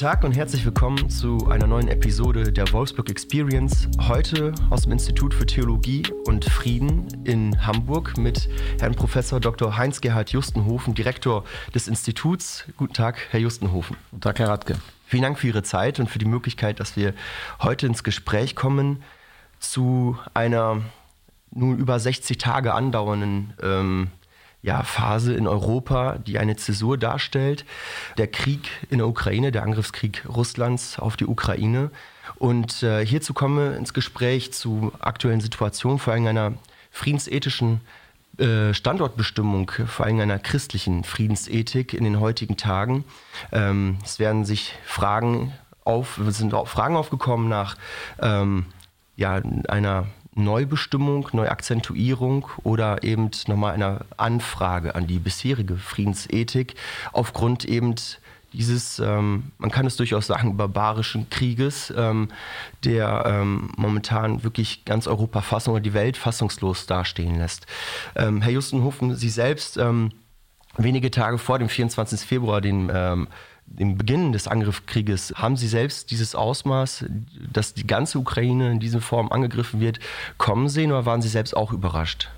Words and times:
Tag 0.00 0.24
und 0.24 0.34
herzlich 0.34 0.64
willkommen 0.64 1.10
zu 1.10 1.48
einer 1.48 1.66
neuen 1.66 1.88
Episode 1.88 2.50
der 2.50 2.72
Wolfsburg 2.72 3.10
Experience. 3.10 3.86
Heute 4.08 4.54
aus 4.70 4.84
dem 4.84 4.92
Institut 4.92 5.34
für 5.34 5.44
Theologie 5.44 6.04
und 6.24 6.46
Frieden 6.46 7.06
in 7.24 7.66
Hamburg 7.66 8.16
mit 8.16 8.48
Herrn 8.80 8.94
Professor 8.94 9.40
Dr. 9.40 9.76
Heinz-Gerhard 9.76 10.30
Justenhofen, 10.30 10.94
Direktor 10.94 11.44
des 11.74 11.86
Instituts. 11.86 12.64
Guten 12.78 12.94
Tag, 12.94 13.18
Herr 13.28 13.40
Justenhofen. 13.40 13.94
Guten 14.10 14.22
Tag, 14.22 14.38
Herr 14.38 14.48
Radke. 14.48 14.78
Vielen 15.04 15.24
Dank 15.24 15.38
für 15.38 15.48
Ihre 15.48 15.62
Zeit 15.64 16.00
und 16.00 16.08
für 16.08 16.18
die 16.18 16.24
Möglichkeit, 16.24 16.80
dass 16.80 16.96
wir 16.96 17.12
heute 17.60 17.86
ins 17.86 18.02
Gespräch 18.02 18.56
kommen 18.56 19.02
zu 19.58 20.16
einer 20.32 20.80
nun 21.50 21.76
über 21.76 21.98
60 21.98 22.38
Tage 22.38 22.72
andauernden 22.72 23.52
ähm, 23.62 24.10
ja, 24.62 24.82
Phase 24.82 25.34
in 25.34 25.46
Europa, 25.46 26.18
die 26.18 26.38
eine 26.38 26.56
Zäsur 26.56 26.98
darstellt. 26.98 27.64
Der 28.18 28.26
Krieg 28.26 28.70
in 28.90 28.98
der 28.98 29.08
Ukraine, 29.08 29.52
der 29.52 29.62
Angriffskrieg 29.62 30.24
Russlands 30.28 30.98
auf 30.98 31.16
die 31.16 31.26
Ukraine. 31.26 31.90
Und 32.36 32.82
äh, 32.82 33.04
hierzu 33.04 33.32
komme 33.34 33.74
ins 33.76 33.94
Gespräch 33.94 34.52
zu 34.52 34.92
aktuellen 35.00 35.40
Situationen, 35.40 35.98
vor 35.98 36.12
allem 36.12 36.26
einer 36.26 36.52
friedensethischen 36.90 37.80
äh, 38.38 38.74
Standortbestimmung, 38.74 39.70
vor 39.86 40.06
allem 40.06 40.20
einer 40.20 40.38
christlichen 40.38 41.04
Friedensethik 41.04 41.94
in 41.94 42.04
den 42.04 42.20
heutigen 42.20 42.56
Tagen. 42.56 43.04
Ähm, 43.52 43.98
es 44.04 44.18
werden 44.18 44.44
sich 44.44 44.74
Fragen 44.84 45.52
auf, 45.84 46.20
sind 46.28 46.52
Fragen 46.66 46.96
aufgekommen 46.96 47.48
nach 47.48 47.76
ähm, 48.20 48.66
ja, 49.16 49.40
einer 49.68 50.06
Neubestimmung, 50.34 51.28
Neuakzentuierung 51.32 52.46
oder 52.62 53.02
eben 53.02 53.30
nochmal 53.46 53.74
einer 53.74 54.04
Anfrage 54.16 54.94
an 54.94 55.06
die 55.06 55.18
bisherige 55.18 55.76
Friedensethik 55.76 56.74
aufgrund 57.12 57.64
eben 57.64 57.96
dieses, 58.52 58.98
ähm, 58.98 59.52
man 59.58 59.70
kann 59.70 59.86
es 59.86 59.96
durchaus 59.96 60.26
sagen, 60.26 60.56
barbarischen 60.56 61.30
Krieges, 61.30 61.92
ähm, 61.96 62.28
der 62.84 63.24
ähm, 63.26 63.70
momentan 63.76 64.42
wirklich 64.42 64.84
ganz 64.84 65.06
Europa 65.06 65.40
fassung 65.40 65.74
oder 65.74 65.82
die 65.82 65.94
Welt 65.94 66.16
fassungslos 66.16 66.86
dastehen 66.86 67.36
lässt. 67.36 67.66
Ähm, 68.16 68.42
Herr 68.42 68.52
Justenhofen, 68.52 69.14
Sie 69.14 69.28
selbst 69.28 69.76
ähm, 69.76 70.10
wenige 70.76 71.10
Tage 71.10 71.38
vor 71.38 71.58
dem 71.58 71.68
24. 71.68 72.20
Februar, 72.20 72.60
den 72.60 72.90
dem 73.70 73.96
Beginn 73.96 74.32
des 74.32 74.48
Angriffskrieges, 74.48 75.34
haben 75.36 75.56
Sie 75.56 75.68
selbst 75.68 76.10
dieses 76.10 76.34
Ausmaß, 76.34 77.06
dass 77.52 77.72
die 77.72 77.86
ganze 77.86 78.18
Ukraine 78.18 78.70
in 78.72 78.80
dieser 78.80 79.00
Form 79.00 79.30
angegriffen 79.30 79.80
wird, 79.80 80.00
kommen 80.38 80.68
sehen 80.68 80.90
oder 80.90 81.06
waren 81.06 81.22
Sie 81.22 81.28
selbst 81.28 81.56
auch 81.56 81.72
überrascht? 81.72 82.28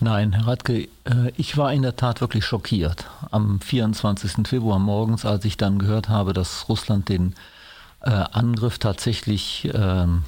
Nein, 0.00 0.34
Herr 0.34 0.46
Radke, 0.46 0.88
äh, 1.04 1.32
ich 1.36 1.56
war 1.56 1.72
in 1.72 1.82
der 1.82 1.96
Tat 1.96 2.20
wirklich 2.20 2.44
schockiert. 2.44 3.06
Am 3.30 3.60
24. 3.60 4.46
Februar 4.46 4.78
morgens, 4.78 5.24
als 5.24 5.44
ich 5.46 5.56
dann 5.56 5.78
gehört 5.78 6.08
habe, 6.10 6.34
dass 6.34 6.68
Russland 6.68 7.08
den 7.08 7.34
äh, 8.02 8.10
Angriff 8.10 8.78
tatsächlich 8.78 9.70
ähm, 9.74 10.24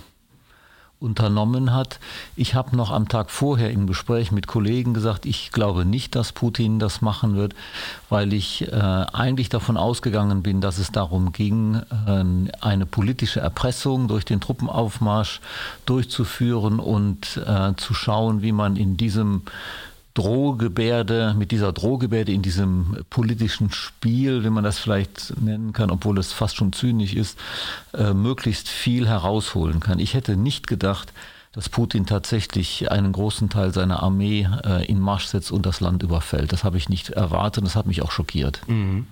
unternommen 0.98 1.74
hat. 1.74 2.00
Ich 2.36 2.54
habe 2.54 2.74
noch 2.74 2.90
am 2.90 3.08
Tag 3.08 3.30
vorher 3.30 3.70
im 3.70 3.86
Gespräch 3.86 4.32
mit 4.32 4.46
Kollegen 4.46 4.94
gesagt, 4.94 5.26
ich 5.26 5.52
glaube 5.52 5.84
nicht, 5.84 6.14
dass 6.14 6.32
Putin 6.32 6.78
das 6.78 7.02
machen 7.02 7.36
wird, 7.36 7.54
weil 8.08 8.32
ich 8.32 8.66
äh, 8.68 8.70
eigentlich 8.72 9.50
davon 9.50 9.76
ausgegangen 9.76 10.42
bin, 10.42 10.60
dass 10.60 10.78
es 10.78 10.92
darum 10.92 11.32
ging, 11.32 11.74
äh, 12.06 12.24
eine 12.62 12.86
politische 12.86 13.40
Erpressung 13.40 14.08
durch 14.08 14.24
den 14.24 14.40
Truppenaufmarsch 14.40 15.40
durchzuführen 15.84 16.80
und 16.80 17.40
äh, 17.46 17.74
zu 17.76 17.92
schauen, 17.92 18.40
wie 18.40 18.52
man 18.52 18.76
in 18.76 18.96
diesem 18.96 19.42
Drohgebärde, 20.16 21.34
mit 21.36 21.50
dieser 21.50 21.72
Drohgebärde 21.72 22.32
in 22.32 22.40
diesem 22.40 22.96
politischen 23.10 23.70
Spiel, 23.70 24.44
wenn 24.44 24.54
man 24.54 24.64
das 24.64 24.78
vielleicht 24.78 25.38
nennen 25.40 25.74
kann, 25.74 25.90
obwohl 25.90 26.18
es 26.18 26.32
fast 26.32 26.56
schon 26.56 26.72
zynisch 26.72 27.12
ist, 27.12 27.38
äh, 27.92 28.14
möglichst 28.14 28.68
viel 28.68 29.06
herausholen 29.06 29.78
kann. 29.78 29.98
Ich 29.98 30.14
hätte 30.14 30.36
nicht 30.36 30.66
gedacht, 30.66 31.12
dass 31.52 31.68
Putin 31.68 32.06
tatsächlich 32.06 32.90
einen 32.90 33.12
großen 33.12 33.50
Teil 33.50 33.74
seiner 33.74 34.02
Armee 34.02 34.48
äh, 34.64 34.86
in 34.86 35.00
Marsch 35.00 35.26
setzt 35.26 35.52
und 35.52 35.66
das 35.66 35.80
Land 35.80 36.02
überfällt. 36.02 36.50
Das 36.52 36.64
habe 36.64 36.78
ich 36.78 36.88
nicht 36.88 37.10
erwartet 37.10 37.58
und 37.58 37.64
das 37.66 37.76
hat 37.76 37.86
mich 37.86 38.00
auch 38.00 38.10
schockiert. 38.10 38.62
Mhm. 38.68 39.06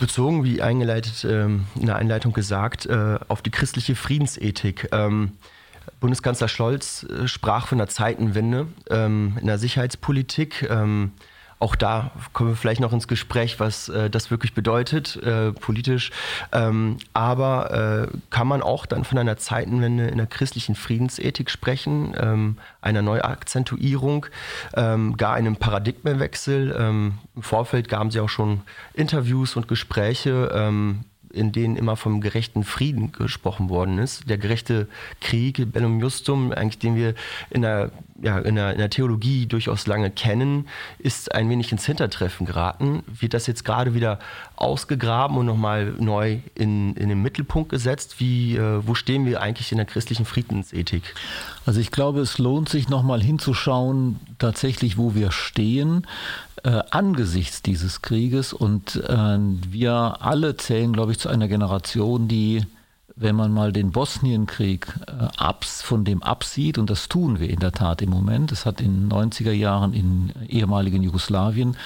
Bezogen, 0.00 0.42
wie 0.42 0.62
eingeleitet 0.62 1.24
ähm, 1.28 1.66
in 1.76 1.86
der 1.86 1.96
Einleitung 1.96 2.32
gesagt, 2.32 2.86
äh, 2.86 3.18
auf 3.28 3.40
die 3.40 3.50
christliche 3.50 3.94
Friedensethik. 3.94 4.88
Ähm, 4.90 5.32
Bundeskanzler 6.04 6.48
Scholz 6.48 7.04
äh, 7.04 7.26
sprach 7.26 7.66
von 7.66 7.80
einer 7.80 7.88
Zeitenwende 7.88 8.66
ähm, 8.90 9.38
in 9.40 9.46
der 9.46 9.56
Sicherheitspolitik. 9.56 10.68
Ähm, 10.68 11.12
auch 11.58 11.76
da 11.76 12.10
kommen 12.34 12.50
wir 12.50 12.56
vielleicht 12.56 12.82
noch 12.82 12.92
ins 12.92 13.08
Gespräch, 13.08 13.58
was 13.58 13.88
äh, 13.88 14.10
das 14.10 14.30
wirklich 14.30 14.52
bedeutet, 14.52 15.16
äh, 15.16 15.52
politisch. 15.52 16.10
Ähm, 16.52 16.98
aber 17.14 18.10
äh, 18.12 18.18
kann 18.28 18.46
man 18.46 18.60
auch 18.60 18.84
dann 18.84 19.04
von 19.04 19.16
einer 19.16 19.38
Zeitenwende 19.38 20.08
in 20.08 20.18
der 20.18 20.26
christlichen 20.26 20.74
Friedensethik 20.74 21.48
sprechen, 21.48 22.14
ähm, 22.20 22.58
einer 22.82 23.00
Neuakzentuierung, 23.00 24.26
ähm, 24.76 25.16
gar 25.16 25.32
einem 25.32 25.56
Paradigmenwechsel? 25.56 26.76
Ähm, 26.78 27.14
Im 27.34 27.42
Vorfeld 27.42 27.88
gaben 27.88 28.10
Sie 28.10 28.20
auch 28.20 28.28
schon 28.28 28.60
Interviews 28.92 29.56
und 29.56 29.68
Gespräche 29.68 30.52
ähm, 30.54 31.06
in 31.34 31.52
denen 31.52 31.76
immer 31.76 31.96
vom 31.96 32.20
gerechten 32.20 32.64
Frieden 32.64 33.12
gesprochen 33.12 33.68
worden 33.68 33.98
ist. 33.98 34.28
Der 34.28 34.38
gerechte 34.38 34.88
Krieg, 35.20 35.72
Bellum 35.72 36.00
Justum, 36.00 36.52
eigentlich 36.52 36.78
den 36.78 36.96
wir 36.96 37.14
in 37.50 37.62
der, 37.62 37.90
ja, 38.22 38.38
in 38.38 38.54
der, 38.54 38.72
in 38.72 38.78
der 38.78 38.90
Theologie 38.90 39.46
durchaus 39.46 39.86
lange 39.86 40.10
kennen, 40.10 40.68
ist 40.98 41.34
ein 41.34 41.48
wenig 41.50 41.72
ins 41.72 41.86
Hintertreffen 41.86 42.46
geraten. 42.46 43.02
Wird 43.06 43.34
das 43.34 43.46
jetzt 43.46 43.64
gerade 43.64 43.94
wieder 43.94 44.18
ausgegraben 44.56 45.36
und 45.36 45.46
nochmal 45.46 45.94
neu 45.98 46.38
in, 46.54 46.94
in 46.94 47.08
den 47.08 47.22
Mittelpunkt 47.22 47.70
gesetzt? 47.70 48.20
Wie, 48.20 48.56
äh, 48.56 48.86
wo 48.86 48.94
stehen 48.94 49.26
wir 49.26 49.40
eigentlich 49.40 49.72
in 49.72 49.78
der 49.78 49.86
christlichen 49.86 50.24
Friedensethik? 50.24 51.02
Also 51.66 51.80
ich 51.80 51.90
glaube, 51.90 52.20
es 52.20 52.38
lohnt 52.38 52.68
sich 52.68 52.88
nochmal 52.88 53.22
hinzuschauen, 53.22 54.20
tatsächlich, 54.38 54.96
wo 54.98 55.14
wir 55.14 55.30
stehen 55.30 56.06
äh, 56.62 56.82
angesichts 56.90 57.62
dieses 57.62 58.02
Krieges. 58.02 58.52
Und 58.52 58.96
äh, 58.96 59.38
wir 59.38 60.18
alle 60.20 60.56
zählen, 60.56 60.92
glaube 60.92 61.12
ich, 61.12 61.18
zu 61.18 61.28
einer 61.28 61.48
Generation, 61.48 62.28
die, 62.28 62.62
wenn 63.16 63.36
man 63.36 63.52
mal 63.52 63.72
den 63.72 63.90
Bosnienkrieg 63.90 64.86
äh, 65.06 65.26
abs, 65.36 65.82
von 65.82 66.04
dem 66.04 66.22
absieht, 66.22 66.78
und 66.78 66.90
das 66.90 67.08
tun 67.08 67.40
wir 67.40 67.50
in 67.50 67.60
der 67.60 67.72
Tat 67.72 68.02
im 68.02 68.10
Moment, 68.10 68.52
es 68.52 68.66
hat 68.66 68.80
in 68.80 69.08
den 69.08 69.12
90er 69.12 69.52
Jahren 69.52 69.92
in 69.92 70.32
ehemaligen 70.48 71.02
Jugoslawien 71.02 71.76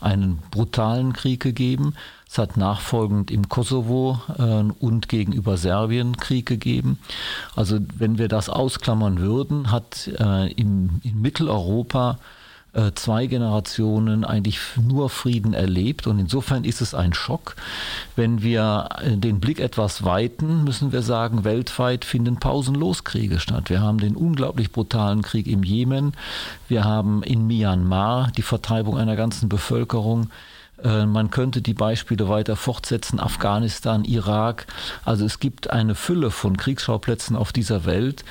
einen 0.00 0.38
brutalen 0.50 1.12
Krieg 1.12 1.40
gegeben. 1.40 1.94
Es 2.28 2.38
hat 2.38 2.56
nachfolgend 2.56 3.30
im 3.30 3.48
Kosovo 3.48 4.20
äh, 4.36 4.64
und 4.80 5.08
gegenüber 5.08 5.56
Serbien 5.56 6.16
Krieg 6.16 6.46
gegeben. 6.46 6.98
Also 7.54 7.78
wenn 7.96 8.18
wir 8.18 8.28
das 8.28 8.48
ausklammern 8.48 9.20
würden, 9.20 9.70
hat 9.70 10.08
äh, 10.18 10.52
im, 10.52 11.00
in 11.04 11.22
Mitteleuropa 11.22 12.18
äh, 12.76 12.92
zwei 12.94 13.26
Generationen 13.26 14.24
eigentlich 14.24 14.60
nur 14.76 15.08
Frieden 15.08 15.54
erlebt. 15.54 16.06
Und 16.06 16.18
insofern 16.18 16.64
ist 16.64 16.82
es 16.82 16.94
ein 16.94 17.14
Schock. 17.14 17.56
Wenn 18.16 18.42
wir 18.42 18.90
äh, 19.00 19.16
den 19.16 19.40
Blick 19.40 19.60
etwas 19.60 20.04
weiten, 20.04 20.64
müssen 20.64 20.92
wir 20.92 21.00
sagen, 21.00 21.44
weltweit 21.44 22.04
finden 22.04 22.36
pausenlos 22.36 23.04
Kriege 23.04 23.40
statt. 23.40 23.70
Wir 23.70 23.80
haben 23.80 23.98
den 23.98 24.14
unglaublich 24.14 24.72
brutalen 24.72 25.22
Krieg 25.22 25.46
im 25.46 25.62
Jemen. 25.62 26.12
Wir 26.68 26.84
haben 26.84 27.22
in 27.22 27.46
Myanmar 27.46 28.30
die 28.36 28.42
Vertreibung 28.42 28.98
einer 28.98 29.16
ganzen 29.16 29.48
Bevölkerung. 29.48 30.28
Äh, 30.82 31.06
man 31.06 31.30
könnte 31.30 31.62
die 31.62 31.74
Beispiele 31.74 32.28
weiter 32.28 32.56
fortsetzen, 32.56 33.20
Afghanistan, 33.20 34.04
Irak. 34.04 34.66
Also 35.04 35.24
es 35.24 35.38
gibt 35.38 35.70
eine 35.70 35.94
Fülle 35.94 36.30
von 36.30 36.56
Kriegsschauplätzen 36.56 37.36
auf 37.36 37.52
dieser 37.52 37.84
Welt. 37.84 38.24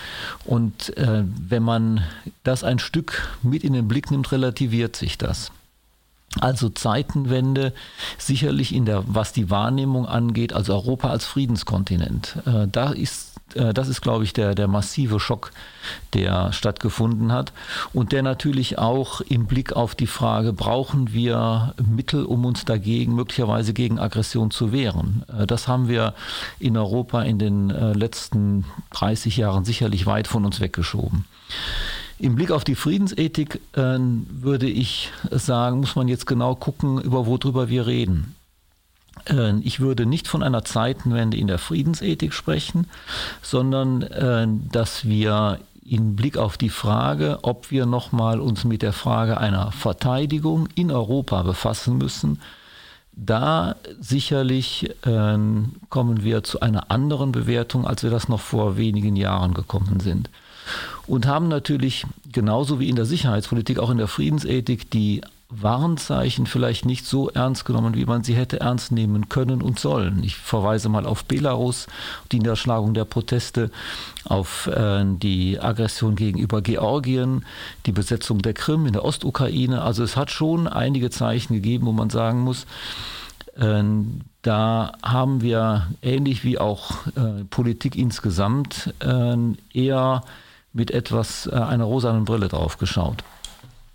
Und 0.44 0.96
äh, 0.98 1.24
wenn 1.26 1.64
man 1.64 2.04
das 2.44 2.64
ein 2.64 2.80
Stück 2.80 3.28
mit 3.42 3.64
in 3.64 3.74
den 3.74 3.88
Blick 3.88 4.12
nimmt, 4.12 4.32
relativiert 4.32 4.96
sich 4.96 5.18
das. 5.18 5.52
Also 6.42 6.70
Zeitenwende 6.70 7.74
sicherlich 8.18 8.74
in 8.74 8.86
der, 8.86 9.04
was 9.08 9.32
die 9.32 9.50
Wahrnehmung 9.50 10.06
angeht, 10.06 10.52
also 10.52 10.74
Europa 10.74 11.10
als 11.10 11.26
Friedenskontinent. 11.26 12.38
Äh, 12.46 12.68
da 12.70 12.92
ist 12.92 13.25
das 13.54 13.88
ist, 13.88 14.02
glaube 14.02 14.24
ich, 14.24 14.34
der, 14.34 14.56
der 14.56 14.68
massive 14.68 15.20
Schock, 15.20 15.52
der 16.14 16.52
stattgefunden 16.52 17.32
hat 17.32 17.54
und 17.94 18.12
der 18.12 18.24
natürlich 18.24 18.78
auch 18.78 19.22
im 19.22 19.46
Blick 19.46 19.74
auf 19.74 19.96
die 19.96 20.08
Frage, 20.08 20.52
brauchen 20.54 21.14
wir 21.14 21.74
Mittel, 21.84 22.26
um 22.26 22.46
uns 22.46 22.66
dagegen, 22.66 23.16
möglicherweise 23.16 23.74
gegen 23.74 24.00
Aggression 24.00 24.52
zu 24.52 24.72
wehren. 24.72 25.24
Äh, 25.28 25.48
das 25.48 25.68
haben 25.68 25.88
wir 25.88 26.14
in 26.60 26.78
Europa 26.78 27.22
in 27.22 27.40
den 27.40 27.70
äh, 27.70 27.94
letzten 27.94 28.66
30 28.92 29.38
Jahren 29.38 29.66
sicherlich 29.66 30.06
weit 30.06 30.28
von 30.28 30.46
uns 30.46 30.60
weggeschoben. 30.60 31.26
Im 32.18 32.36
Blick 32.36 32.52
auf 32.52 32.64
die 32.64 32.76
Friedensethik 32.76 33.60
äh, 33.74 33.98
würde 34.00 34.68
ich 34.68 35.12
sagen, 35.32 35.80
muss 35.80 35.96
man 35.96 36.08
jetzt 36.08 36.26
genau 36.26 36.56
gucken, 36.56 37.02
über 37.02 37.26
worüber 37.26 37.70
wir 37.70 37.88
reden. 37.88 38.36
Äh, 39.30 39.58
ich 39.60 39.80
würde 39.80 40.06
nicht 40.06 40.28
von 40.28 40.44
einer 40.44 40.64
Zeitenwende 40.64 41.38
in 41.38 41.48
der 41.48 41.60
Friedensethik 41.60 42.34
sprechen, 42.34 42.88
sondern 43.42 44.02
äh, 44.04 44.48
dass 44.72 45.06
wir 45.06 45.60
im 45.88 46.16
Blick 46.16 46.38
auf 46.38 46.58
die 46.58 46.70
Frage, 46.70 47.40
ob 47.44 47.70
wir 47.70 47.86
nochmal 47.86 48.40
uns 48.40 48.64
mit 48.64 48.82
der 48.82 48.94
Frage 48.94 49.38
einer 49.38 49.72
Verteidigung 49.72 50.68
in 50.74 50.92
Europa 50.92 51.44
befassen 51.44 51.98
müssen, 51.98 52.40
da 53.16 53.76
sicherlich 54.00 54.90
äh, 55.06 55.38
kommen 55.90 56.24
wir 56.24 56.44
zu 56.44 56.60
einer 56.60 56.92
anderen 56.92 57.32
Bewertung, 57.32 57.88
als 57.88 58.04
wir 58.04 58.10
das 58.10 58.28
noch 58.28 58.42
vor 58.42 58.78
wenigen 58.78 59.16
Jahren 59.16 59.54
gekommen 59.54 60.00
sind. 60.00 60.30
Und 61.08 61.28
haben 61.28 61.48
natürlich 61.48 62.06
genauso 62.32 62.80
wie 62.80 62.90
in 62.90 62.96
der 62.96 63.06
Sicherheitspolitik, 63.06 63.78
auch 63.78 63.92
in 63.92 64.00
der 64.00 64.08
Friedensethik, 64.08 64.90
die 64.90 65.22
Warnzeichen 65.50 66.48
vielleicht 66.48 66.86
nicht 66.86 67.06
so 67.06 67.30
ernst 67.30 67.66
genommen, 67.66 67.96
wie 67.96 68.06
man 68.06 68.24
sie 68.24 68.34
hätte 68.34 68.62
ernst 68.62 68.92
nehmen 68.92 69.30
können 69.30 69.62
und 69.62 69.80
sollen. 69.80 70.24
Ich 70.24 70.36
verweise 70.36 70.90
mal 70.90 71.06
auf 71.06 71.26
Belarus, 71.26 71.86
die 72.32 72.40
Niederschlagung 72.40 72.94
der 72.96 73.06
Proteste, 73.06 73.70
auf 74.26 74.68
äh, 74.68 75.06
die 75.06 75.60
Aggression 75.60 76.16
gegenüber 76.16 76.62
Georgien, 76.62 77.46
die 77.86 77.92
Besetzung 77.92 78.40
der 78.40 78.54
Krim 78.54 78.88
in 78.88 78.94
der 78.94 79.06
Ostukraine. 79.06 79.84
Also 79.84 80.04
es 80.04 80.18
hat 80.18 80.32
schon 80.32 80.68
einige 80.68 81.12
Zeichen 81.12 81.54
gegeben, 81.54 81.86
wo 81.86 81.92
man 81.92 82.10
sagen 82.10 82.40
muss, 82.40 82.66
äh, 83.56 83.84
da 84.42 84.94
haben 85.04 85.42
wir 85.42 85.88
ähnlich 86.02 86.44
wie 86.44 86.58
auch 86.58 87.06
äh, 87.16 87.44
Politik 87.52 87.96
insgesamt 87.96 88.94
äh, 89.00 89.36
eher 89.74 90.24
mit 90.74 90.90
etwas 90.90 91.48
äh, 91.48 91.52
einer 91.52 91.86
rosanen 91.86 92.26
Brille 92.26 92.48
drauf 92.48 92.78
geschaut. 92.78 93.24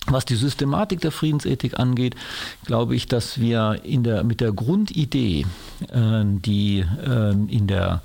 Was 0.06 0.24
die 0.24 0.36
Systematik 0.36 1.00
der 1.00 1.12
Friedensethik 1.12 1.78
angeht, 1.78 2.16
glaube 2.64 2.96
ich, 2.96 3.06
dass 3.06 3.38
wir 3.38 3.80
in 3.84 4.02
der, 4.02 4.24
mit 4.24 4.40
der 4.40 4.52
Grundidee, 4.52 5.46
äh, 5.92 6.22
die 6.24 6.80
äh, 6.80 7.32
in 7.32 7.66
der 7.66 8.02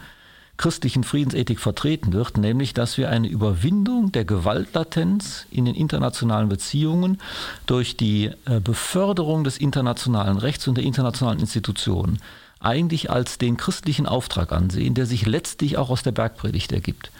christlichen 0.58 1.04
Friedensethik 1.04 1.60
vertreten 1.60 2.14
wird, 2.14 2.38
nämlich 2.38 2.74
dass 2.74 2.98
wir 2.98 3.10
eine 3.10 3.28
Überwindung 3.28 4.12
der 4.12 4.24
Gewaltlatenz 4.24 5.48
in 5.52 5.66
den 5.66 5.76
internationalen 5.76 6.48
Beziehungen 6.48 7.20
durch 7.66 7.98
die 7.98 8.32
äh, 8.46 8.60
Beförderung 8.62 9.44
des 9.44 9.58
internationalen 9.58 10.38
Rechts 10.38 10.68
und 10.68 10.76
der 10.76 10.86
internationalen 10.86 11.40
Institutionen 11.40 12.20
eigentlich 12.60 13.10
als 13.10 13.38
den 13.38 13.58
christlichen 13.58 14.06
Auftrag 14.06 14.52
ansehen, 14.52 14.94
der 14.94 15.06
sich 15.06 15.26
letztlich 15.26 15.78
auch 15.78 15.90
aus 15.90 16.04
der 16.04 16.12
Bergpredigt 16.12 16.72
ergibt. 16.72 17.12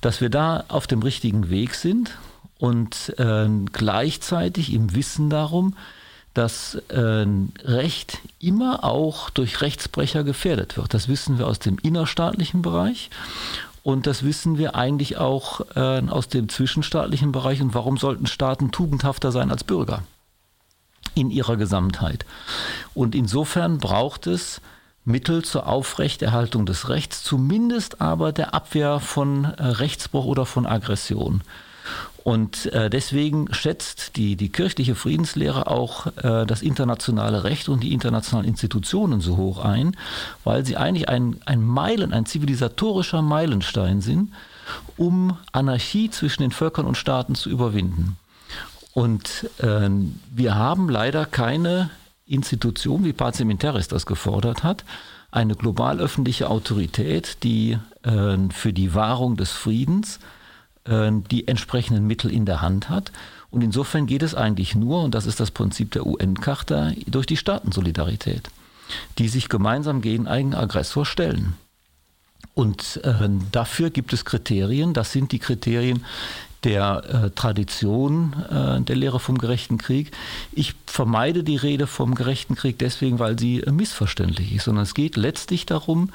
Dass 0.00 0.20
wir 0.20 0.30
da 0.30 0.64
auf 0.68 0.86
dem 0.86 1.02
richtigen 1.02 1.50
Weg 1.50 1.74
sind 1.74 2.16
und 2.64 3.12
äh, 3.18 3.46
gleichzeitig 3.72 4.72
im 4.72 4.94
Wissen 4.94 5.28
darum, 5.28 5.76
dass 6.32 6.76
äh, 6.88 7.26
Recht 7.62 8.20
immer 8.40 8.84
auch 8.84 9.28
durch 9.28 9.60
Rechtsbrecher 9.60 10.24
gefährdet 10.24 10.78
wird. 10.78 10.94
Das 10.94 11.06
wissen 11.06 11.38
wir 11.38 11.46
aus 11.46 11.58
dem 11.58 11.76
innerstaatlichen 11.76 12.62
Bereich 12.62 13.10
und 13.82 14.06
das 14.06 14.22
wissen 14.22 14.56
wir 14.56 14.76
eigentlich 14.76 15.18
auch 15.18 15.60
äh, 15.76 16.08
aus 16.08 16.28
dem 16.28 16.48
zwischenstaatlichen 16.48 17.32
Bereich. 17.32 17.60
Und 17.60 17.74
warum 17.74 17.98
sollten 17.98 18.26
Staaten 18.26 18.70
tugendhafter 18.70 19.30
sein 19.30 19.50
als 19.50 19.62
Bürger 19.62 20.02
in 21.14 21.30
ihrer 21.30 21.58
Gesamtheit? 21.58 22.24
Und 22.94 23.14
insofern 23.14 23.76
braucht 23.76 24.26
es 24.26 24.62
Mittel 25.04 25.44
zur 25.44 25.66
Aufrechterhaltung 25.66 26.64
des 26.64 26.88
Rechts, 26.88 27.22
zumindest 27.22 28.00
aber 28.00 28.32
der 28.32 28.54
Abwehr 28.54 29.00
von 29.00 29.44
äh, 29.44 29.66
Rechtsbruch 29.66 30.24
oder 30.24 30.46
von 30.46 30.64
Aggression. 30.64 31.42
Und 32.22 32.72
äh, 32.72 32.88
deswegen 32.88 33.52
schätzt 33.52 34.16
die, 34.16 34.36
die 34.36 34.48
kirchliche 34.48 34.94
Friedenslehre 34.94 35.66
auch 35.66 36.06
äh, 36.16 36.46
das 36.46 36.62
internationale 36.62 37.44
Recht 37.44 37.68
und 37.68 37.82
die 37.82 37.92
internationalen 37.92 38.48
Institutionen 38.48 39.20
so 39.20 39.36
hoch 39.36 39.62
ein, 39.62 39.94
weil 40.42 40.64
sie 40.64 40.78
eigentlich 40.78 41.08
ein, 41.10 41.36
ein 41.44 41.62
Meilen, 41.62 42.14
ein 42.14 42.24
zivilisatorischer 42.24 43.20
Meilenstein 43.20 44.00
sind, 44.00 44.32
um 44.96 45.36
Anarchie 45.52 46.08
zwischen 46.08 46.42
den 46.42 46.50
Völkern 46.50 46.86
und 46.86 46.96
Staaten 46.96 47.34
zu 47.34 47.50
überwinden. 47.50 48.16
Und 48.94 49.50
äh, 49.58 49.90
wir 50.34 50.54
haben 50.54 50.88
leider 50.88 51.26
keine 51.26 51.90
Institution, 52.26 53.04
wie 53.04 53.12
Pazem 53.12 53.50
Interis 53.50 53.88
das 53.88 54.06
gefordert 54.06 54.62
hat, 54.62 54.84
eine 55.30 55.56
global 55.56 56.00
öffentliche 56.00 56.48
Autorität, 56.48 57.38
die 57.42 57.76
äh, 58.02 58.36
für 58.50 58.72
die 58.72 58.94
Wahrung 58.94 59.36
des 59.36 59.50
Friedens 59.50 60.20
die 60.86 61.48
entsprechenden 61.48 62.06
Mittel 62.06 62.30
in 62.30 62.44
der 62.44 62.60
Hand 62.60 62.90
hat. 62.90 63.10
Und 63.50 63.62
insofern 63.62 64.06
geht 64.06 64.22
es 64.22 64.34
eigentlich 64.34 64.74
nur, 64.74 65.02
und 65.02 65.14
das 65.14 65.24
ist 65.24 65.40
das 65.40 65.50
Prinzip 65.50 65.92
der 65.92 66.04
UN-Charta, 66.04 66.92
durch 67.06 67.24
die 67.24 67.38
Staatensolidarität, 67.38 68.50
die 69.18 69.28
sich 69.28 69.48
gemeinsam 69.48 70.02
gegen 70.02 70.26
einen 70.26 70.54
Aggressor 70.54 71.06
stellen. 71.06 71.54
Und 72.54 73.00
äh, 73.02 73.28
dafür 73.50 73.90
gibt 73.90 74.12
es 74.12 74.24
Kriterien, 74.24 74.92
das 74.92 75.12
sind 75.12 75.32
die 75.32 75.38
Kriterien 75.38 76.04
der 76.64 77.02
äh, 77.04 77.30
Tradition 77.30 78.32
äh, 78.50 78.80
der 78.80 78.96
Lehre 78.96 79.20
vom 79.20 79.38
gerechten 79.38 79.78
Krieg. 79.78 80.12
Ich 80.52 80.74
vermeide 80.86 81.44
die 81.44 81.56
Rede 81.56 81.86
vom 81.86 82.14
gerechten 82.14 82.54
Krieg 82.54 82.78
deswegen, 82.78 83.18
weil 83.18 83.38
sie 83.38 83.60
äh, 83.60 83.70
missverständlich 83.70 84.54
ist, 84.54 84.64
sondern 84.64 84.84
es 84.84 84.94
geht 84.94 85.16
letztlich 85.16 85.66
darum, 85.66 86.10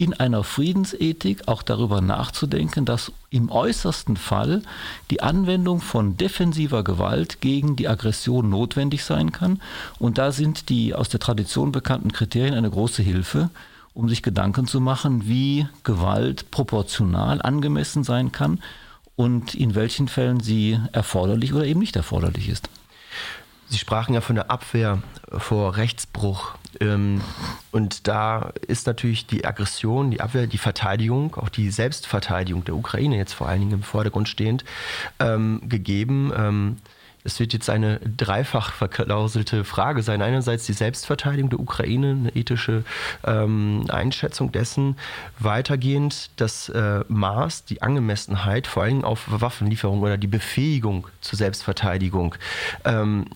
in 0.00 0.14
einer 0.14 0.44
Friedensethik 0.44 1.46
auch 1.46 1.62
darüber 1.62 2.00
nachzudenken, 2.00 2.86
dass 2.86 3.12
im 3.28 3.50
äußersten 3.50 4.16
Fall 4.16 4.62
die 5.10 5.20
Anwendung 5.20 5.82
von 5.82 6.16
defensiver 6.16 6.82
Gewalt 6.82 7.42
gegen 7.42 7.76
die 7.76 7.86
Aggression 7.86 8.48
notwendig 8.48 9.04
sein 9.04 9.30
kann. 9.30 9.60
Und 9.98 10.16
da 10.16 10.32
sind 10.32 10.70
die 10.70 10.94
aus 10.94 11.10
der 11.10 11.20
Tradition 11.20 11.70
bekannten 11.70 12.12
Kriterien 12.12 12.54
eine 12.54 12.70
große 12.70 13.02
Hilfe, 13.02 13.50
um 13.92 14.08
sich 14.08 14.22
Gedanken 14.22 14.66
zu 14.66 14.80
machen, 14.80 15.28
wie 15.28 15.68
Gewalt 15.84 16.50
proportional 16.50 17.42
angemessen 17.42 18.02
sein 18.02 18.32
kann 18.32 18.60
und 19.16 19.54
in 19.54 19.74
welchen 19.74 20.08
Fällen 20.08 20.40
sie 20.40 20.78
erforderlich 20.92 21.52
oder 21.52 21.66
eben 21.66 21.80
nicht 21.80 21.96
erforderlich 21.96 22.48
ist. 22.48 22.70
Sie 23.70 23.78
sprachen 23.78 24.14
ja 24.14 24.20
von 24.20 24.34
der 24.34 24.50
Abwehr 24.50 25.00
vor 25.30 25.76
Rechtsbruch. 25.76 26.56
Ähm, 26.80 27.20
und 27.70 28.08
da 28.08 28.52
ist 28.66 28.88
natürlich 28.88 29.26
die 29.26 29.44
Aggression, 29.44 30.10
die 30.10 30.20
Abwehr, 30.20 30.48
die 30.48 30.58
Verteidigung, 30.58 31.36
auch 31.36 31.48
die 31.48 31.70
Selbstverteidigung 31.70 32.64
der 32.64 32.74
Ukraine 32.74 33.16
jetzt 33.16 33.32
vor 33.32 33.48
allen 33.48 33.60
Dingen 33.60 33.72
im 33.72 33.82
Vordergrund 33.84 34.28
stehend, 34.28 34.64
ähm, 35.20 35.62
gegeben. 35.68 36.80
Es 37.24 37.38
wird 37.38 37.52
jetzt 37.52 37.68
eine 37.68 38.00
dreifach 38.00 38.72
verklauselte 38.72 39.64
Frage 39.64 40.02
sein. 40.02 40.22
Einerseits 40.22 40.66
die 40.66 40.72
Selbstverteidigung 40.72 41.50
der 41.50 41.60
Ukraine, 41.60 42.10
eine 42.10 42.36
ethische 42.36 42.84
ähm, 43.24 43.84
Einschätzung 43.88 44.52
dessen. 44.52 44.96
Weitergehend 45.38 46.30
das 46.36 46.68
äh, 46.70 47.04
Maß, 47.08 47.64
die 47.64 47.82
Angemessenheit, 47.82 48.66
vor 48.66 48.84
allem 48.84 49.04
auf 49.04 49.26
Waffenlieferung 49.28 50.00
oder 50.00 50.16
die 50.16 50.26
Befähigung 50.26 51.06
zur 51.20 51.36
Selbstverteidigung. 51.36 52.34
Ähm, 52.84 53.26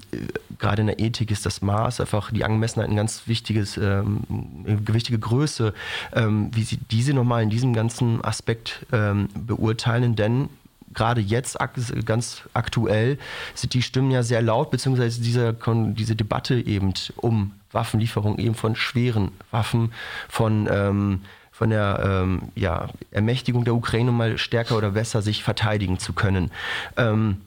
gerade 0.59 0.81
in 0.83 0.87
der 0.87 0.99
Ethik 0.99 1.31
ist 1.31 1.45
das 1.45 1.61
Maß 1.61 2.01
einfach 2.01 2.31
die 2.31 2.45
Angemessenheit 2.45 2.91
ein 2.91 2.97
ganz 2.97 3.27
wichtiges, 3.27 3.77
ähm, 3.77 4.21
wichtige 4.65 5.19
Größe, 5.19 5.75
ähm, 6.15 6.51
wie 6.55 6.63
Sie 6.63 6.79
diese 6.91 7.13
nochmal 7.13 7.43
in 7.43 7.51
diesem 7.51 7.75
ganzen 7.75 8.25
Aspekt 8.25 8.87
ähm, 8.93 9.29
beurteilen. 9.35 10.17
Denn 10.17 10.49
gerade 10.95 11.21
jetzt 11.21 11.59
ganz 12.05 12.43
aktuell 12.55 13.19
sind 13.55 13.75
die 13.75 13.83
Stimmen 13.83 14.11
ja 14.11 14.23
sehr 14.23 14.43
laut, 14.43 14.71
beziehungsweise 14.71 15.21
diese, 15.21 15.57
diese 15.97 16.17
Debatte 16.17 16.55
eben 16.55 16.95
um 17.17 17.53
Waffenlieferung 17.73 18.39
eben 18.39 18.55
von 18.55 18.77
schweren 18.77 19.33
Waffen, 19.51 19.93
von 20.29 20.69
ähm, 20.71 21.21
von 21.55 21.71
der 21.71 22.03
ähm, 22.05 22.43
ja, 22.57 22.89
Ermächtigung 23.13 23.65
der 23.65 23.77
Ukraine 23.77 24.11
mal 24.11 24.39
stärker 24.39 24.77
oder 24.77 24.91
besser 24.91 25.23
sich 25.23 25.45
verteidigen 25.45 26.01
zu 26.01 26.13
können. 26.13 26.51
Ähm, 26.97 27.43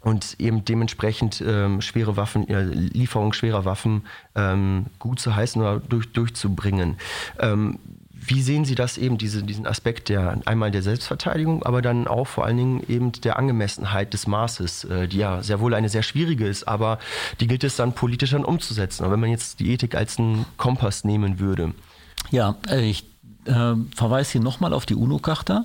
und 0.00 0.36
eben 0.38 0.64
dementsprechend 0.64 1.40
ähm, 1.40 1.80
schwere 1.80 2.16
Waffen, 2.16 2.48
äh, 2.48 2.62
Lieferung 2.62 3.32
schwerer 3.32 3.64
Waffen 3.64 4.02
ähm, 4.34 4.86
gut 4.98 5.20
zu 5.20 5.36
heißen 5.36 5.62
oder 5.62 5.78
durch, 5.78 6.12
durchzubringen. 6.12 6.96
Ähm, 7.38 7.78
wie 8.26 8.42
sehen 8.42 8.64
Sie 8.64 8.74
das 8.74 8.98
eben, 8.98 9.18
diese, 9.18 9.42
diesen 9.42 9.66
Aspekt 9.66 10.08
der 10.08 10.40
einmal 10.46 10.70
der 10.70 10.82
Selbstverteidigung, 10.82 11.62
aber 11.62 11.82
dann 11.82 12.06
auch 12.06 12.26
vor 12.26 12.44
allen 12.44 12.56
Dingen 12.56 12.84
eben 12.88 13.12
der 13.12 13.38
Angemessenheit 13.38 14.12
des 14.14 14.26
Maßes, 14.26 14.84
äh, 14.84 15.08
die 15.08 15.18
ja 15.18 15.42
sehr 15.42 15.60
wohl 15.60 15.74
eine 15.74 15.88
sehr 15.88 16.02
schwierige 16.02 16.46
ist, 16.46 16.66
aber 16.66 16.98
die 17.40 17.46
gilt 17.46 17.64
es 17.64 17.76
dann 17.76 17.92
politisch 17.92 18.30
dann 18.30 18.44
umzusetzen. 18.44 19.04
Aber 19.04 19.12
wenn 19.14 19.20
man 19.20 19.30
jetzt 19.30 19.60
die 19.60 19.72
Ethik 19.72 19.94
als 19.94 20.18
einen 20.18 20.46
Kompass 20.56 21.04
nehmen 21.04 21.38
würde. 21.38 21.74
Ja, 22.30 22.56
äh, 22.68 22.88
ich 22.88 23.04
äh, 23.44 23.74
verweise 23.94 24.32
hier 24.32 24.40
nochmal 24.40 24.72
auf 24.72 24.86
die 24.86 24.94
UNO-Charta 24.94 25.64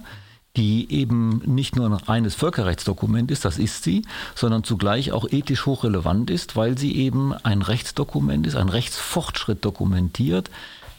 die 0.55 0.91
eben 0.91 1.41
nicht 1.45 1.75
nur 1.75 1.85
ein 1.85 1.93
reines 1.93 2.35
Völkerrechtsdokument 2.35 3.31
ist, 3.31 3.45
das 3.45 3.57
ist 3.57 3.83
sie, 3.83 4.01
sondern 4.35 4.63
zugleich 4.63 5.11
auch 5.11 5.29
ethisch 5.29 5.65
hochrelevant 5.65 6.29
ist, 6.29 6.55
weil 6.55 6.77
sie 6.77 6.95
eben 6.97 7.33
ein 7.33 7.61
Rechtsdokument 7.61 8.47
ist, 8.47 8.55
ein 8.55 8.69
Rechtsfortschritt 8.69 9.63
dokumentiert, 9.63 10.49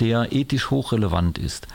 der 0.01 0.33
ethisch 0.33 0.71
hochrelevant 0.71 1.39
ist. 1.39 1.69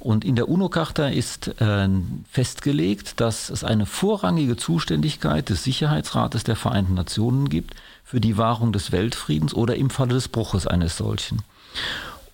Und 0.00 0.24
in 0.24 0.36
der 0.36 0.48
UNO-Charta 0.48 1.08
ist 1.08 1.60
äh, 1.60 1.88
festgelegt, 2.30 3.20
dass 3.20 3.50
es 3.50 3.64
eine 3.64 3.86
vorrangige 3.86 4.56
Zuständigkeit 4.56 5.48
des 5.48 5.62
Sicherheitsrates 5.64 6.44
der 6.44 6.56
Vereinten 6.56 6.94
Nationen 6.94 7.48
gibt 7.48 7.74
für 8.04 8.20
die 8.20 8.38
Wahrung 8.38 8.72
des 8.72 8.92
Weltfriedens 8.92 9.54
oder 9.54 9.76
im 9.76 9.90
Falle 9.90 10.14
des 10.14 10.28
Bruches 10.28 10.66
eines 10.66 10.96
solchen. 10.96 11.42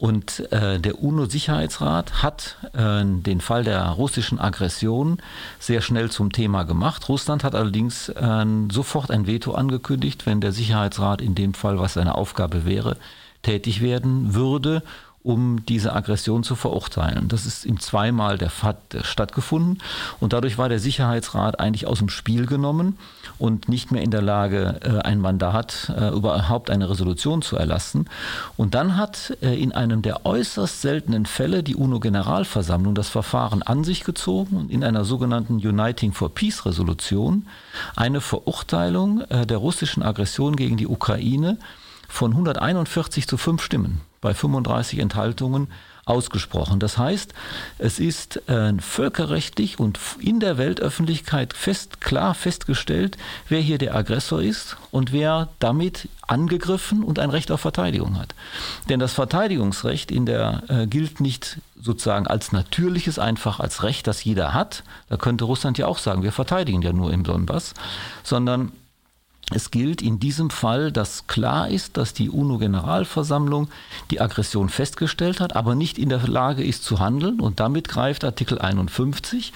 Und 0.02 0.52
äh, 0.52 0.80
der 0.80 1.00
UNO-Sicherheitsrat 1.00 2.24
hat 2.24 2.56
äh, 2.72 3.04
den 3.04 3.40
Fall 3.40 3.62
der 3.62 3.84
russischen 3.84 4.40
Aggression 4.40 5.18
sehr 5.60 5.80
schnell 5.80 6.10
zum 6.10 6.32
Thema 6.32 6.64
gemacht. 6.64 7.08
Russland 7.08 7.44
hat 7.44 7.54
allerdings 7.54 8.08
äh, 8.08 8.44
sofort 8.72 9.12
ein 9.12 9.28
Veto 9.28 9.52
angekündigt, 9.52 10.26
wenn 10.26 10.40
der 10.40 10.50
Sicherheitsrat 10.50 11.22
in 11.22 11.36
dem 11.36 11.54
Fall, 11.54 11.78
was 11.78 11.92
seine 11.92 12.16
Aufgabe 12.16 12.64
wäre, 12.64 12.96
tätig 13.42 13.80
werden 13.80 14.34
würde, 14.34 14.82
um 15.22 15.64
diese 15.66 15.92
Aggression 15.92 16.42
zu 16.42 16.56
verurteilen. 16.56 17.28
Das 17.28 17.46
ist 17.46 17.64
im 17.64 17.78
zweimal 17.78 18.38
der 18.38 18.50
FAT 18.50 18.98
stattgefunden 19.02 19.78
und 20.18 20.32
dadurch 20.32 20.58
war 20.58 20.68
der 20.68 20.80
Sicherheitsrat 20.80 21.60
eigentlich 21.60 21.86
aus 21.86 21.98
dem 21.98 22.08
Spiel 22.08 22.46
genommen 22.46 22.98
und 23.38 23.68
nicht 23.68 23.92
mehr 23.92 24.02
in 24.02 24.10
der 24.10 24.22
Lage, 24.22 24.80
äh, 24.82 24.98
ein 25.06 25.20
Mandat 25.20 25.92
äh, 25.96 26.08
überhaupt 26.08 26.70
eine 26.70 26.90
Resolution 26.90 27.42
zu 27.42 27.56
erlassen. 27.56 28.08
Und 28.56 28.74
dann 28.74 28.96
hat 28.96 29.36
äh, 29.42 29.60
in 29.60 29.72
einem 29.72 30.02
der 30.02 30.26
äußerst 30.26 30.80
seltenen 30.80 31.26
Fälle 31.26 31.62
die 31.62 31.76
UNO-Generalversammlung 31.76 32.94
das 32.94 33.08
Verfahren 33.08 33.62
an 33.62 33.84
sich 33.84 34.04
gezogen 34.04 34.56
und 34.56 34.70
in 34.70 34.82
einer 34.82 35.04
sogenannten 35.04 35.54
Uniting 35.54 36.12
for 36.12 36.34
Peace 36.34 36.66
Resolution 36.66 37.46
eine 37.96 38.20
Verurteilung 38.20 39.22
der 39.28 39.56
russischen 39.56 40.02
Aggression 40.02 40.56
gegen 40.56 40.76
die 40.76 40.86
Ukraine 40.86 41.58
von 42.08 42.32
141 42.32 43.26
zu 43.26 43.36
5 43.36 43.62
Stimmen 43.62 44.00
bei 44.22 44.32
35 44.32 44.98
Enthaltungen 44.98 45.68
ausgesprochen. 46.04 46.80
Das 46.80 46.98
heißt, 46.98 47.32
es 47.78 48.00
ist 48.00 48.48
äh, 48.48 48.72
völkerrechtlich 48.78 49.78
und 49.78 50.00
in 50.18 50.40
der 50.40 50.58
Weltöffentlichkeit 50.58 51.52
fest, 51.52 52.00
klar 52.00 52.34
festgestellt, 52.34 53.16
wer 53.48 53.60
hier 53.60 53.78
der 53.78 53.94
Aggressor 53.94 54.42
ist 54.42 54.76
und 54.90 55.12
wer 55.12 55.48
damit 55.60 56.08
angegriffen 56.26 57.04
und 57.04 57.18
ein 57.18 57.30
Recht 57.30 57.52
auf 57.52 57.60
Verteidigung 57.60 58.18
hat. 58.18 58.34
Denn 58.88 58.98
das 58.98 59.12
Verteidigungsrecht 59.12 60.10
in 60.10 60.26
der 60.26 60.62
äh, 60.68 60.86
gilt 60.86 61.20
nicht 61.20 61.58
sozusagen 61.80 62.26
als 62.26 62.52
natürliches, 62.52 63.18
einfach 63.18 63.60
als 63.60 63.82
Recht, 63.82 64.06
das 64.06 64.24
jeder 64.24 64.54
hat. 64.54 64.82
Da 65.08 65.16
könnte 65.16 65.44
Russland 65.44 65.78
ja 65.78 65.86
auch 65.86 65.98
sagen, 65.98 66.22
wir 66.22 66.32
verteidigen 66.32 66.82
ja 66.82 66.92
nur 66.92 67.12
im 67.12 67.22
Donbass, 67.22 67.74
sondern 68.24 68.72
es 69.50 69.70
gilt 69.70 70.00
in 70.00 70.18
diesem 70.18 70.50
Fall, 70.50 70.92
dass 70.92 71.26
klar 71.26 71.68
ist, 71.68 71.96
dass 71.96 72.14
die 72.14 72.30
UNO-Generalversammlung 72.30 73.68
die 74.10 74.20
Aggression 74.20 74.68
festgestellt 74.68 75.40
hat, 75.40 75.56
aber 75.56 75.74
nicht 75.74 75.98
in 75.98 76.08
der 76.08 76.26
Lage 76.26 76.64
ist 76.64 76.84
zu 76.84 77.00
handeln. 77.00 77.40
Und 77.40 77.60
damit 77.60 77.88
greift 77.88 78.24
Artikel 78.24 78.58
51, 78.58 79.52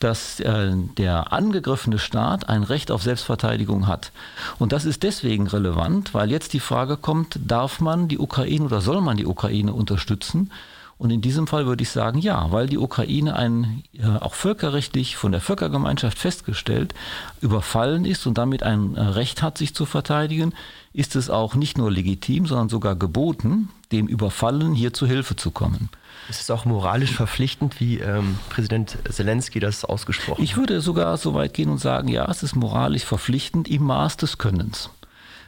dass 0.00 0.40
äh, 0.40 0.72
der 0.96 1.32
angegriffene 1.32 1.98
Staat 1.98 2.48
ein 2.48 2.62
Recht 2.62 2.90
auf 2.90 3.02
Selbstverteidigung 3.02 3.86
hat. 3.86 4.10
Und 4.58 4.72
das 4.72 4.84
ist 4.84 5.02
deswegen 5.02 5.46
relevant, 5.46 6.14
weil 6.14 6.30
jetzt 6.30 6.52
die 6.52 6.60
Frage 6.60 6.96
kommt, 6.96 7.38
darf 7.44 7.80
man 7.80 8.08
die 8.08 8.18
Ukraine 8.18 8.64
oder 8.64 8.80
soll 8.80 9.00
man 9.00 9.16
die 9.16 9.26
Ukraine 9.26 9.72
unterstützen? 9.72 10.50
Und 10.98 11.10
in 11.10 11.20
diesem 11.20 11.46
Fall 11.46 11.66
würde 11.66 11.82
ich 11.82 11.90
sagen, 11.90 12.18
ja, 12.18 12.50
weil 12.52 12.68
die 12.68 12.78
Ukraine 12.78 13.36
ein, 13.36 13.84
äh, 13.92 14.06
auch 14.06 14.34
völkerrechtlich 14.34 15.16
von 15.16 15.30
der 15.30 15.42
Völkergemeinschaft 15.42 16.18
festgestellt, 16.18 16.94
überfallen 17.42 18.06
ist 18.06 18.26
und 18.26 18.38
damit 18.38 18.62
ein 18.62 18.94
äh, 18.94 19.00
Recht 19.02 19.42
hat, 19.42 19.58
sich 19.58 19.74
zu 19.74 19.84
verteidigen, 19.84 20.54
ist 20.94 21.14
es 21.14 21.28
auch 21.28 21.54
nicht 21.54 21.76
nur 21.76 21.90
legitim, 21.90 22.46
sondern 22.46 22.70
sogar 22.70 22.96
geboten, 22.96 23.68
dem 23.92 24.06
Überfallen 24.06 24.72
hier 24.72 24.94
zu 24.94 25.06
Hilfe 25.06 25.36
zu 25.36 25.50
kommen. 25.50 25.90
Ist 26.30 26.40
es 26.40 26.50
auch 26.50 26.64
moralisch 26.64 27.12
verpflichtend, 27.12 27.78
wie 27.78 27.98
ähm, 27.98 28.38
Präsident 28.48 28.96
Zelensky 29.08 29.60
das 29.60 29.84
ausgesprochen 29.84 30.38
hat? 30.38 30.44
Ich 30.44 30.56
würde 30.56 30.80
sogar 30.80 31.18
so 31.18 31.34
weit 31.34 31.52
gehen 31.52 31.68
und 31.68 31.78
sagen, 31.78 32.08
ja, 32.08 32.28
es 32.30 32.42
ist 32.42 32.56
moralisch 32.56 33.04
verpflichtend 33.04 33.68
im 33.68 33.84
Maß 33.84 34.16
des 34.16 34.38
Könnens. 34.38 34.90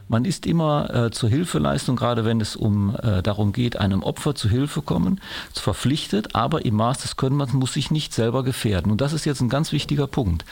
Man 0.08 0.24
ist 0.24 0.46
immer 0.46 0.92
äh, 0.92 1.10
zur 1.10 1.28
Hilfeleistung, 1.28 1.96
gerade 1.96 2.24
wenn 2.24 2.40
es 2.40 2.56
um 2.56 2.96
äh, 2.96 3.22
darum 3.22 3.52
geht, 3.52 3.76
einem 3.76 4.02
Opfer 4.02 4.34
zu 4.34 4.48
Hilfe 4.48 4.82
kommen, 4.82 5.20
verpflichtet, 5.52 6.34
aber 6.34 6.64
im 6.64 6.76
Maß 6.76 6.98
des 6.98 7.16
Könnens 7.16 7.52
muss 7.52 7.74
sich 7.74 7.90
nicht 7.90 8.14
selber 8.14 8.42
gefährden. 8.42 8.90
Und 8.90 9.00
das 9.00 9.12
ist 9.12 9.26
jetzt 9.26 9.40
ein 9.40 9.48
ganz 9.48 9.72
wichtiger 9.72 10.06
Punkt. 10.06 10.44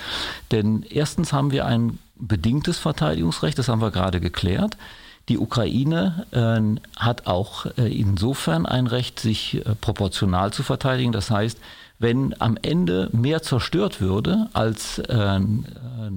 Denn 0.53 0.85
erstens 0.89 1.33
haben 1.33 1.53
wir 1.53 1.67
ein 1.67 1.99
bedingtes 2.17 2.79
Verteidigungsrecht, 2.79 3.59
das 3.59 3.69
haben 3.69 3.81
wir 3.81 3.91
gerade 3.91 4.21
geklärt. 4.21 4.77
Die 5.29 5.39
Ukraine 5.39 6.27
äh, 6.31 7.01
hat 7.01 7.27
auch 7.27 7.67
äh, 7.79 7.93
insofern 7.93 8.65
ein 8.65 8.87
Recht, 8.87 9.19
sich 9.19 9.57
äh, 9.67 9.75
proportional 9.75 10.53
zu 10.53 10.63
verteidigen. 10.63 11.13
Das 11.13 11.31
heißt, 11.31 11.59
wenn 11.99 12.35
am 12.41 12.59
Ende 12.61 13.09
mehr 13.13 13.43
zerstört 13.43 14.01
würde, 14.01 14.49
als 14.53 14.99
äh, 14.99 15.41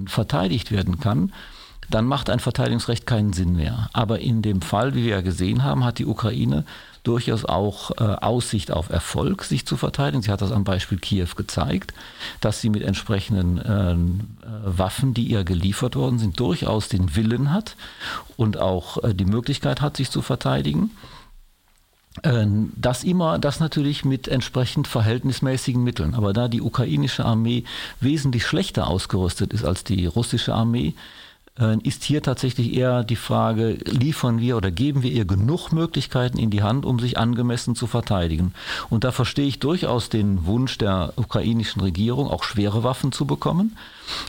verteidigt 0.06 0.70
werden 0.70 1.00
kann, 1.00 1.32
dann 1.90 2.06
macht 2.06 2.30
ein 2.30 2.40
Verteidigungsrecht 2.40 3.06
keinen 3.06 3.32
Sinn 3.32 3.56
mehr. 3.56 3.90
Aber 3.92 4.20
in 4.20 4.42
dem 4.42 4.62
Fall, 4.62 4.94
wie 4.94 5.04
wir 5.04 5.16
ja 5.16 5.20
gesehen 5.20 5.64
haben, 5.64 5.84
hat 5.84 5.98
die 5.98 6.06
Ukraine 6.06 6.64
durchaus 7.02 7.44
auch 7.44 7.92
äh, 7.92 8.04
Aussicht 8.04 8.70
auf 8.70 8.90
Erfolg, 8.90 9.44
sich 9.44 9.66
zu 9.66 9.76
verteidigen. 9.76 10.22
Sie 10.22 10.30
hat 10.30 10.42
das 10.42 10.52
am 10.52 10.64
Beispiel 10.64 10.98
Kiew 10.98 11.28
gezeigt, 11.36 11.94
dass 12.40 12.60
sie 12.60 12.70
mit 12.70 12.82
entsprechenden 12.82 13.58
äh, 13.58 14.78
Waffen, 14.78 15.14
die 15.14 15.24
ihr 15.24 15.44
geliefert 15.44 15.96
worden 15.96 16.18
sind, 16.18 16.38
durchaus 16.38 16.88
den 16.88 17.16
Willen 17.16 17.52
hat 17.52 17.76
und 18.36 18.58
auch 18.58 19.02
äh, 19.02 19.14
die 19.14 19.24
Möglichkeit 19.24 19.80
hat, 19.80 19.96
sich 19.96 20.10
zu 20.10 20.22
verteidigen. 20.22 20.90
Äh, 22.22 22.46
das 22.76 23.02
immer, 23.02 23.38
das 23.38 23.60
natürlich 23.60 24.04
mit 24.04 24.28
entsprechend 24.28 24.86
verhältnismäßigen 24.86 25.82
Mitteln. 25.82 26.14
Aber 26.14 26.32
da 26.34 26.48
die 26.48 26.60
ukrainische 26.60 27.24
Armee 27.24 27.64
wesentlich 28.00 28.46
schlechter 28.46 28.88
ausgerüstet 28.88 29.52
ist 29.54 29.64
als 29.64 29.84
die 29.84 30.04
russische 30.06 30.54
Armee, 30.54 30.88
äh, 30.88 30.94
ist 31.82 32.04
hier 32.04 32.22
tatsächlich 32.22 32.74
eher 32.74 33.04
die 33.04 33.16
Frage, 33.16 33.78
liefern 33.84 34.40
wir 34.40 34.56
oder 34.56 34.70
geben 34.70 35.02
wir 35.02 35.10
ihr 35.10 35.24
genug 35.24 35.72
Möglichkeiten 35.72 36.38
in 36.38 36.50
die 36.50 36.62
Hand, 36.62 36.84
um 36.86 36.98
sich 36.98 37.18
angemessen 37.18 37.74
zu 37.74 37.86
verteidigen. 37.86 38.54
Und 38.88 39.04
da 39.04 39.12
verstehe 39.12 39.46
ich 39.46 39.58
durchaus 39.58 40.08
den 40.08 40.46
Wunsch 40.46 40.78
der 40.78 41.12
ukrainischen 41.16 41.82
Regierung, 41.82 42.28
auch 42.28 42.44
schwere 42.44 42.82
Waffen 42.82 43.12
zu 43.12 43.26
bekommen. 43.26 43.76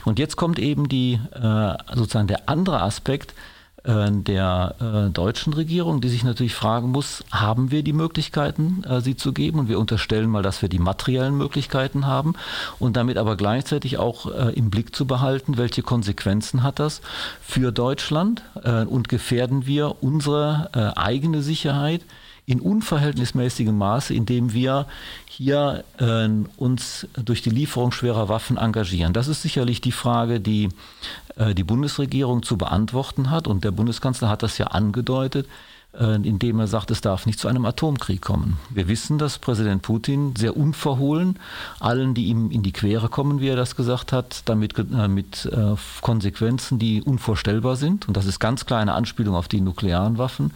Und 0.04 0.18
jetzt 0.18 0.36
kommt 0.36 0.58
eben 0.58 0.88
die, 0.88 1.18
äh, 1.32 1.74
sozusagen 1.94 2.28
der 2.28 2.48
andere 2.48 2.82
Aspekt, 2.82 3.32
äh, 3.32 3.51
der 3.84 4.76
äh, 4.80 5.10
deutschen 5.10 5.52
Regierung, 5.52 6.00
die 6.00 6.08
sich 6.08 6.22
natürlich 6.22 6.54
fragen 6.54 6.90
muss, 6.90 7.24
haben 7.32 7.72
wir 7.72 7.82
die 7.82 7.92
Möglichkeiten, 7.92 8.84
äh, 8.84 9.00
sie 9.00 9.16
zu 9.16 9.32
geben? 9.32 9.58
Und 9.58 9.68
wir 9.68 9.78
unterstellen 9.78 10.30
mal, 10.30 10.42
dass 10.42 10.62
wir 10.62 10.68
die 10.68 10.78
materiellen 10.78 11.36
Möglichkeiten 11.36 12.06
haben 12.06 12.34
und 12.78 12.96
damit 12.96 13.18
aber 13.18 13.36
gleichzeitig 13.36 13.98
auch 13.98 14.26
im 14.26 14.70
Blick 14.70 14.94
zu 14.94 15.06
behalten, 15.06 15.56
welche 15.56 15.82
Konsequenzen 15.82 16.62
hat 16.62 16.78
das 16.78 17.00
für 17.40 17.72
Deutschland 17.72 18.42
und 18.86 19.08
gefährden 19.08 19.66
wir 19.66 20.02
unsere 20.02 20.96
eigene 20.96 21.42
Sicherheit 21.42 22.02
in 22.44 22.60
unverhältnismäßigem 22.60 23.76
Maße, 23.76 24.14
indem 24.14 24.52
wir 24.52 24.86
hier 25.26 25.84
äh, 25.98 26.28
uns 26.56 27.06
durch 27.14 27.42
die 27.42 27.50
Lieferung 27.50 27.92
schwerer 27.92 28.28
Waffen 28.28 28.56
engagieren. 28.56 29.12
Das 29.12 29.28
ist 29.28 29.42
sicherlich 29.42 29.80
die 29.80 29.92
Frage, 29.92 30.40
die 30.40 30.68
äh, 31.36 31.54
die 31.54 31.64
Bundesregierung 31.64 32.42
zu 32.42 32.56
beantworten 32.56 33.30
hat. 33.30 33.46
Und 33.46 33.64
der 33.64 33.70
Bundeskanzler 33.70 34.28
hat 34.28 34.42
das 34.42 34.58
ja 34.58 34.66
angedeutet, 34.68 35.46
äh, 35.94 36.16
indem 36.16 36.58
er 36.58 36.66
sagt, 36.66 36.90
es 36.90 37.00
darf 37.00 37.26
nicht 37.26 37.38
zu 37.38 37.46
einem 37.46 37.64
Atomkrieg 37.64 38.20
kommen. 38.20 38.58
Wir 38.70 38.88
wissen, 38.88 39.18
dass 39.18 39.38
Präsident 39.38 39.82
Putin 39.82 40.34
sehr 40.36 40.56
unverhohlen 40.56 41.38
allen, 41.78 42.14
die 42.14 42.26
ihm 42.26 42.50
in 42.50 42.62
die 42.62 42.72
Quere 42.72 43.08
kommen, 43.08 43.40
wie 43.40 43.48
er 43.48 43.56
das 43.56 43.76
gesagt 43.76 44.12
hat, 44.12 44.42
damit 44.46 44.76
äh, 44.78 45.06
mit 45.06 45.46
äh, 45.46 45.76
Konsequenzen, 46.00 46.78
die 46.78 47.02
unvorstellbar 47.02 47.76
sind. 47.76 48.08
Und 48.08 48.16
das 48.16 48.26
ist 48.26 48.40
ganz 48.40 48.66
klar 48.66 48.80
eine 48.80 48.94
Anspielung 48.94 49.36
auf 49.36 49.48
die 49.48 49.60
nuklearen 49.60 50.18
Waffen 50.18 50.52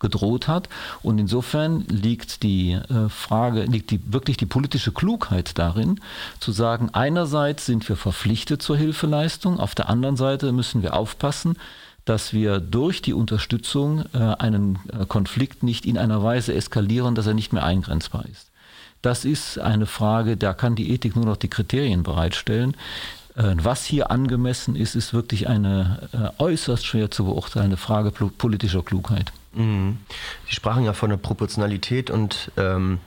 gedroht 0.00 0.48
hat. 0.48 0.68
Und 1.02 1.18
insofern 1.18 1.84
liegt 1.88 2.42
die 2.42 2.72
äh, 2.72 3.08
Frage, 3.08 3.64
liegt 3.64 3.90
die, 3.90 4.00
wirklich 4.12 4.36
die 4.36 4.46
politische 4.46 4.92
Klugheit 4.92 5.58
darin, 5.58 6.00
zu 6.40 6.50
sagen, 6.52 6.90
einerseits 6.92 7.66
sind 7.66 7.88
wir 7.88 7.96
verpflichtet 7.96 8.62
zur 8.62 8.76
Hilfeleistung, 8.76 9.60
auf 9.60 9.74
der 9.74 9.88
anderen 9.88 10.16
Seite 10.16 10.52
müssen 10.52 10.82
wir 10.82 10.94
aufpassen, 10.94 11.56
dass 12.04 12.32
wir 12.32 12.60
durch 12.60 13.02
die 13.02 13.12
Unterstützung 13.12 14.04
äh, 14.14 14.18
einen 14.18 14.78
äh, 14.88 15.06
Konflikt 15.06 15.62
nicht 15.62 15.86
in 15.86 15.98
einer 15.98 16.22
Weise 16.22 16.54
eskalieren, 16.54 17.14
dass 17.14 17.26
er 17.26 17.34
nicht 17.34 17.52
mehr 17.52 17.64
eingrenzbar 17.64 18.24
ist. 18.24 18.50
Das 19.02 19.24
ist 19.24 19.58
eine 19.58 19.86
Frage, 19.86 20.36
da 20.36 20.52
kann 20.52 20.74
die 20.74 20.90
Ethik 20.90 21.16
nur 21.16 21.24
noch 21.24 21.36
die 21.36 21.48
Kriterien 21.48 22.02
bereitstellen. 22.02 22.76
Äh, 23.36 23.54
was 23.62 23.84
hier 23.84 24.10
angemessen 24.10 24.76
ist, 24.76 24.94
ist 24.94 25.14
wirklich 25.14 25.48
eine 25.48 26.08
äh, 26.12 26.42
äußerst 26.42 26.84
schwer 26.84 27.10
zu 27.10 27.24
beurteilende 27.24 27.76
Frage 27.76 28.10
politischer 28.10 28.82
Klugheit. 28.82 29.32
Mhm. 29.52 29.98
Sie 30.46 30.54
sprachen 30.54 30.84
ja 30.84 30.92
von 30.92 31.10
der 31.10 31.16
Proportionalität 31.16 32.10
und 32.10 32.52
ähm, 32.56 33.00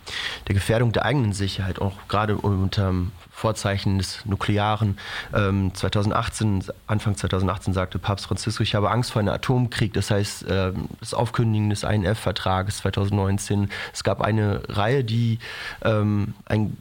der 0.47 0.55
Gefährdung 0.55 0.91
der 0.91 1.05
eigenen 1.05 1.31
Sicherheit, 1.33 1.79
auch 1.79 1.93
gerade 2.09 2.35
unter 2.35 2.93
Vorzeichen 3.31 3.97
des 3.97 4.25
Nuklearen. 4.25 4.97
Ähm, 5.33 5.73
2018, 5.73 6.65
Anfang 6.85 7.15
2018 7.15 7.73
sagte 7.73 7.97
Papst 7.97 8.25
Franziskus, 8.25 8.67
ich 8.67 8.75
habe 8.75 8.91
Angst 8.91 9.11
vor 9.11 9.21
einem 9.21 9.33
Atomkrieg. 9.33 9.93
Das 9.93 10.11
heißt, 10.11 10.43
äh, 10.43 10.73
das 10.99 11.13
Aufkündigen 11.13 11.69
des 11.69 11.83
INF-Vertrages 11.83 12.77
2019. 12.77 13.69
Es 13.93 14.03
gab 14.03 14.21
eine 14.21 14.61
Reihe, 14.67 15.03
die 15.03 15.39
ähm, 15.83 16.33
ein 16.45 16.77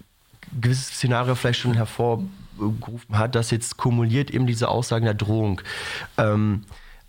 gewisses 0.60 0.88
Szenario 0.88 1.34
vielleicht 1.34 1.60
schon 1.60 1.74
hervorgerufen 2.62 3.18
hat, 3.18 3.34
das 3.34 3.50
jetzt 3.50 3.76
kumuliert 3.76 4.30
eben 4.30 4.46
diese 4.46 4.68
Aussagen 4.68 5.04
der 5.04 5.14
Drohung. 5.14 5.60
Ähm, 6.18 6.62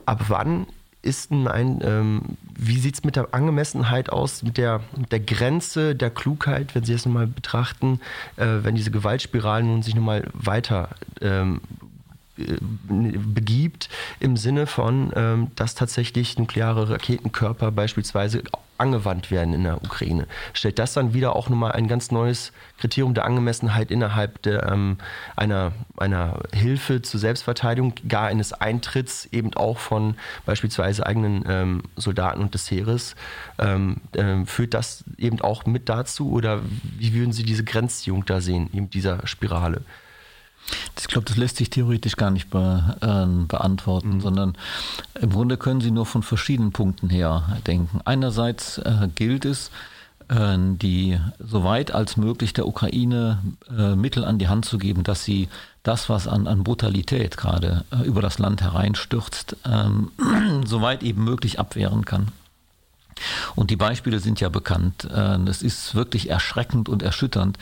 ab 0.05 0.25
wann 0.27 0.67
ist 1.01 1.31
denn 1.31 1.47
ein, 1.49 1.81
ähm, 1.83 2.21
wie 2.57 2.79
sieht 2.79 2.95
es 2.95 3.03
mit 3.03 3.17
der 3.17 3.33
Angemessenheit 3.33 4.09
aus, 4.09 4.41
mit 4.41 4.57
der, 4.57 4.79
mit 4.95 5.11
der 5.11 5.19
Grenze 5.19 5.95
der 5.95 6.09
Klugheit, 6.09 6.75
wenn 6.75 6.85
Sie 6.85 6.93
das 6.93 7.05
nochmal 7.05 7.27
betrachten, 7.27 7.99
äh, 8.37 8.47
wenn 8.61 8.75
diese 8.75 8.89
Gewaltspiralen 8.89 9.67
nun 9.67 9.83
sich 9.83 9.95
nochmal 9.95 10.29
weiter 10.33 10.89
ähm, 11.19 11.59
begibt 12.35 13.89
im 14.19 14.37
Sinne 14.37 14.65
von, 14.65 15.11
ähm, 15.15 15.51
dass 15.55 15.75
tatsächlich 15.75 16.37
nukleare 16.37 16.89
Raketenkörper 16.89 17.71
beispielsweise 17.71 18.43
angewandt 18.77 19.29
werden 19.29 19.53
in 19.53 19.63
der 19.63 19.83
Ukraine. 19.83 20.27
Stellt 20.53 20.79
das 20.79 20.93
dann 20.93 21.13
wieder 21.13 21.35
auch 21.35 21.47
nochmal 21.47 21.73
ein 21.73 21.87
ganz 21.87 22.11
neues 22.11 22.51
Kriterium 22.79 23.13
der 23.13 23.25
Angemessenheit 23.25 23.91
innerhalb 23.91 24.41
der, 24.41 24.67
ähm, 24.67 24.97
einer, 25.35 25.73
einer 25.97 26.39
Hilfe 26.51 27.01
zur 27.01 27.19
Selbstverteidigung, 27.19 27.93
gar 28.09 28.27
eines 28.27 28.51
Eintritts 28.51 29.27
eben 29.31 29.53
auch 29.53 29.77
von 29.77 30.15
beispielsweise 30.45 31.05
eigenen 31.05 31.45
ähm, 31.47 31.83
Soldaten 31.95 32.41
und 32.41 32.55
des 32.55 32.69
Heeres? 32.71 33.15
Ähm, 33.59 33.97
äh, 34.13 34.45
führt 34.45 34.73
das 34.73 35.03
eben 35.17 35.39
auch 35.39 35.65
mit 35.65 35.87
dazu 35.87 36.31
oder 36.31 36.61
wie 36.97 37.13
würden 37.13 37.31
Sie 37.31 37.43
diese 37.43 37.63
Grenzziehung 37.63 38.25
da 38.25 38.41
sehen, 38.41 38.69
eben 38.73 38.89
dieser 38.89 39.25
Spirale? 39.27 39.81
Ich 40.97 41.07
glaube, 41.07 41.25
das 41.25 41.37
lässt 41.37 41.57
sich 41.57 41.69
theoretisch 41.69 42.15
gar 42.15 42.31
nicht 42.31 42.49
be, 42.49 42.95
äh, 43.01 43.45
beantworten, 43.47 44.15
mhm. 44.15 44.21
sondern 44.21 44.57
im 45.19 45.29
Grunde 45.29 45.57
können 45.57 45.81
Sie 45.81 45.91
nur 45.91 46.05
von 46.05 46.23
verschiedenen 46.23 46.71
Punkten 46.71 47.09
her 47.09 47.57
denken. 47.67 47.99
Einerseits 48.05 48.77
äh, 48.77 49.09
gilt 49.13 49.45
es, 49.45 49.71
äh, 50.29 50.57
die 50.57 51.19
so 51.39 51.63
weit 51.63 51.91
als 51.91 52.17
möglich 52.17 52.53
der 52.53 52.67
Ukraine 52.67 53.39
äh, 53.69 53.95
Mittel 53.95 54.23
an 54.23 54.39
die 54.39 54.47
Hand 54.47 54.65
zu 54.65 54.77
geben, 54.77 55.03
dass 55.03 55.23
sie 55.23 55.49
das, 55.83 56.09
was 56.09 56.27
an, 56.27 56.47
an 56.47 56.63
Brutalität 56.63 57.37
gerade 57.37 57.83
äh, 57.91 58.03
über 58.03 58.21
das 58.21 58.39
Land 58.39 58.61
hereinstürzt, 58.61 59.57
ähm, 59.65 60.11
soweit 60.65 61.03
eben 61.03 61.23
möglich 61.23 61.59
abwehren 61.59 62.05
kann. 62.05 62.29
Und 63.55 63.69
die 63.69 63.75
Beispiele 63.75 64.19
sind 64.19 64.39
ja 64.39 64.49
bekannt. 64.49 65.05
Äh, 65.05 65.37
es 65.49 65.61
ist 65.61 65.95
wirklich 65.95 66.29
erschreckend 66.29 66.89
und 66.89 67.03
erschütternd, 67.03 67.57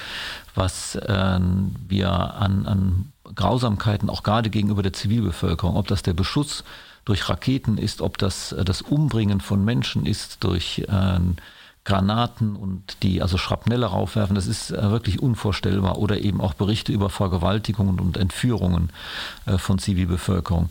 was 0.55 0.97
ähm, 1.07 1.75
wir 1.87 2.11
an, 2.11 2.65
an 2.65 3.11
Grausamkeiten 3.35 4.09
auch 4.09 4.23
gerade 4.23 4.49
gegenüber 4.49 4.83
der 4.83 4.93
Zivilbevölkerung, 4.93 5.75
ob 5.75 5.87
das 5.87 6.03
der 6.03 6.13
Beschuss 6.13 6.63
durch 7.05 7.29
Raketen 7.29 7.77
ist, 7.77 8.01
ob 8.01 8.17
das 8.17 8.51
äh, 8.51 8.65
das 8.65 8.81
Umbringen 8.81 9.41
von 9.41 9.63
Menschen 9.63 10.05
ist 10.05 10.43
durch 10.43 10.85
ähm, 10.89 11.37
Granaten 11.83 12.55
und 12.55 13.01
die 13.01 13.23
also 13.23 13.39
Schrapnelle 13.39 13.87
raufwerfen, 13.87 14.35
das 14.35 14.45
ist 14.45 14.69
äh, 14.69 14.91
wirklich 14.91 15.21
unvorstellbar. 15.21 15.97
Oder 15.97 16.19
eben 16.19 16.39
auch 16.39 16.53
Berichte 16.53 16.91
über 16.91 17.09
Vergewaltigungen 17.09 17.99
und 17.99 18.17
Entführungen 18.17 18.91
von 19.57 19.79
Zivilbevölkerung. 19.79 20.69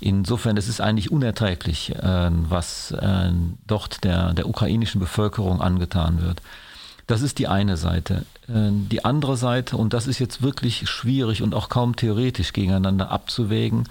Insofern 0.00 0.56
es 0.56 0.68
ist 0.68 0.80
eigentlich 0.80 1.10
unerträglich, 1.10 1.94
äh, 1.94 2.30
was 2.30 2.92
äh, 2.92 3.32
dort 3.66 4.04
der, 4.04 4.32
der 4.32 4.48
ukrainischen 4.48 5.00
Bevölkerung 5.00 5.60
angetan 5.60 6.22
wird. 6.22 6.40
Das 7.06 7.22
ist 7.22 7.38
die 7.38 7.48
eine 7.48 7.76
Seite. 7.76 8.26
Äh, 8.48 8.70
die 8.70 9.04
andere 9.04 9.36
Seite, 9.36 9.76
und 9.76 9.92
das 9.94 10.06
ist 10.06 10.18
jetzt 10.18 10.42
wirklich 10.42 10.88
schwierig 10.88 11.42
und 11.42 11.54
auch 11.54 11.68
kaum 11.68 11.96
theoretisch 11.96 12.52
gegeneinander 12.52 13.10
abzuwägen, 13.10 13.84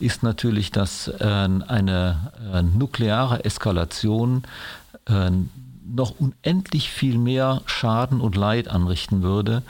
ist 0.00 0.22
natürlich, 0.22 0.70
dass 0.70 1.08
eine 1.08 2.32
nukleare 2.74 3.44
Eskalation 3.44 4.42
noch 5.86 6.14
unendlich 6.18 6.90
viel 6.90 7.18
mehr 7.18 7.62
Schaden 7.66 8.20
und 8.20 8.36
Leid 8.36 8.68
anrichten 8.68 9.22
würde, 9.22 9.62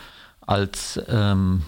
als 0.47 1.01
ähm, 1.09 1.63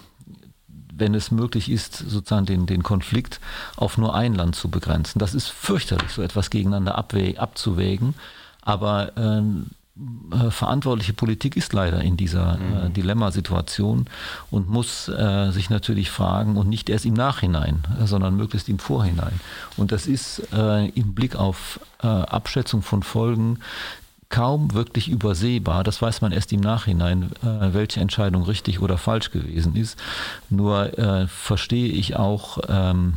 wenn 0.97 1.13
es 1.13 1.31
möglich 1.31 1.69
ist, 1.69 1.97
sozusagen 1.97 2.45
den, 2.45 2.65
den 2.65 2.83
Konflikt 2.83 3.39
auf 3.75 3.97
nur 3.97 4.15
ein 4.15 4.33
Land 4.35 4.55
zu 4.55 4.69
begrenzen. 4.69 5.19
Das 5.19 5.33
ist 5.33 5.47
fürchterlich, 5.47 6.11
so 6.11 6.21
etwas 6.21 6.49
gegeneinander 6.49 6.97
abzuwägen. 6.97 8.15
Aber 8.61 9.15
äh, 9.17 9.41
äh, 10.31 10.51
verantwortliche 10.51 11.13
Politik 11.13 11.57
ist 11.57 11.73
leider 11.73 12.01
in 12.01 12.17
dieser 12.17 12.59
äh, 12.59 12.89
mhm. 12.89 12.93
Dilemmasituation 12.93 14.05
und 14.51 14.69
muss 14.69 15.07
äh, 15.07 15.51
sich 15.51 15.69
natürlich 15.69 16.11
fragen 16.11 16.57
und 16.57 16.69
nicht 16.69 16.89
erst 16.89 17.05
im 17.05 17.15
Nachhinein, 17.15 17.83
sondern 18.05 18.35
möglichst 18.35 18.69
im 18.69 18.77
Vorhinein. 18.77 19.39
Und 19.75 19.91
das 19.91 20.05
ist 20.05 20.41
äh, 20.53 20.89
im 20.89 21.15
Blick 21.15 21.35
auf 21.35 21.79
äh, 22.03 22.07
Abschätzung 22.07 22.83
von 22.83 23.01
Folgen 23.01 23.59
kaum 24.29 24.73
wirklich 24.73 25.09
übersehbar. 25.09 25.83
Das 25.83 26.01
weiß 26.01 26.21
man 26.21 26.31
erst 26.31 26.51
im 26.51 26.59
Nachhinein, 26.59 27.31
äh, 27.43 27.73
welche 27.73 27.99
Entscheidung 27.99 28.43
richtig 28.43 28.81
oder 28.81 28.97
falsch 28.97 29.31
gewesen 29.31 29.75
ist. 29.75 29.97
Nur 30.49 30.97
äh, 30.97 31.27
verstehe 31.27 31.89
ich 31.89 32.15
auch 32.15 32.59
ähm, 32.67 33.15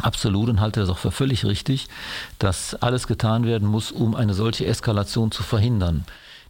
absolut 0.00 0.48
und 0.48 0.60
halte 0.60 0.80
das 0.80 0.88
auch 0.88 0.98
für 0.98 1.10
völlig 1.10 1.44
richtig, 1.44 1.88
dass 2.38 2.74
alles 2.76 3.06
getan 3.06 3.44
werden 3.44 3.68
muss, 3.68 3.90
um 3.90 4.14
eine 4.14 4.34
solche 4.34 4.66
Eskalation 4.66 5.32
zu 5.32 5.42
verhindern. 5.42 6.04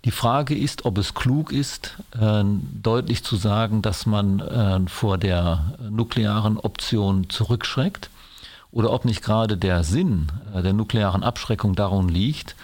Die 0.05 0.11
Frage 0.11 0.57
ist, 0.59 0.85
ob 0.85 0.99
es 0.99 1.15
klug 1.15 1.53
ist, 1.53 1.97
äh, 2.21 2.43
deutlich 2.83 3.23
zu 3.23 3.37
sagen, 3.37 3.83
dass 3.83 4.05
man 4.05 4.41
äh, 4.41 4.81
vor 4.89 5.17
der 5.17 5.75
nuklearen 5.89 6.59
Option 6.59 7.31
zurückschreckt 7.31 8.11
oder 8.73 8.91
ob 8.91 9.05
nicht 9.05 9.23
gerade 9.23 9.57
der 9.57 9.85
Sinn 9.85 10.27
äh, 10.55 10.63
der 10.63 10.73
nuklearen 10.73 11.23
Abschreckung 11.23 11.77
darum 11.77 12.09
liegt, 12.09 12.57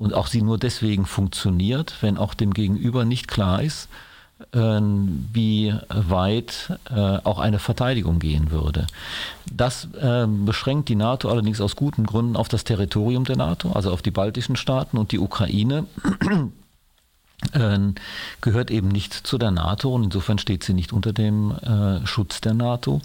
und 0.00 0.14
auch 0.14 0.28
sie 0.28 0.40
nur 0.40 0.56
deswegen 0.56 1.04
funktioniert, 1.04 1.94
wenn 2.00 2.16
auch 2.16 2.32
dem 2.32 2.54
Gegenüber 2.54 3.04
nicht 3.04 3.28
klar 3.28 3.62
ist, 3.62 3.90
ähm, 4.54 5.28
wie 5.30 5.74
weit 5.90 6.72
äh, 6.88 7.18
auch 7.22 7.38
eine 7.38 7.58
Verteidigung 7.58 8.18
gehen 8.18 8.50
würde. 8.50 8.86
Das 9.52 9.88
ähm, 10.00 10.46
beschränkt 10.46 10.88
die 10.88 10.96
NATO 10.96 11.28
allerdings 11.28 11.60
aus 11.60 11.76
guten 11.76 12.06
Gründen 12.06 12.36
auf 12.36 12.48
das 12.48 12.64
Territorium 12.64 13.24
der 13.24 13.36
NATO, 13.36 13.72
also 13.72 13.92
auf 13.92 14.00
die 14.00 14.10
baltischen 14.10 14.56
Staaten 14.56 14.96
und 14.96 15.12
die 15.12 15.20
Ukraine. 15.20 15.86
Ähm, 17.54 17.94
gehört 18.42 18.70
eben 18.70 18.88
nicht 18.88 19.14
zu 19.14 19.38
der 19.38 19.50
NATO 19.50 19.94
und 19.94 20.04
insofern 20.04 20.36
steht 20.36 20.62
sie 20.62 20.74
nicht 20.74 20.92
unter 20.92 21.14
dem 21.14 21.52
äh, 21.52 22.06
Schutz 22.06 22.42
der 22.42 22.52
NATO 22.52 23.00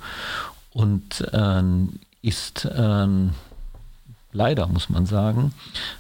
und 0.74 1.22
ist 2.22 2.68
leider 4.36 4.68
muss 4.68 4.90
man 4.90 5.06
sagen, 5.06 5.54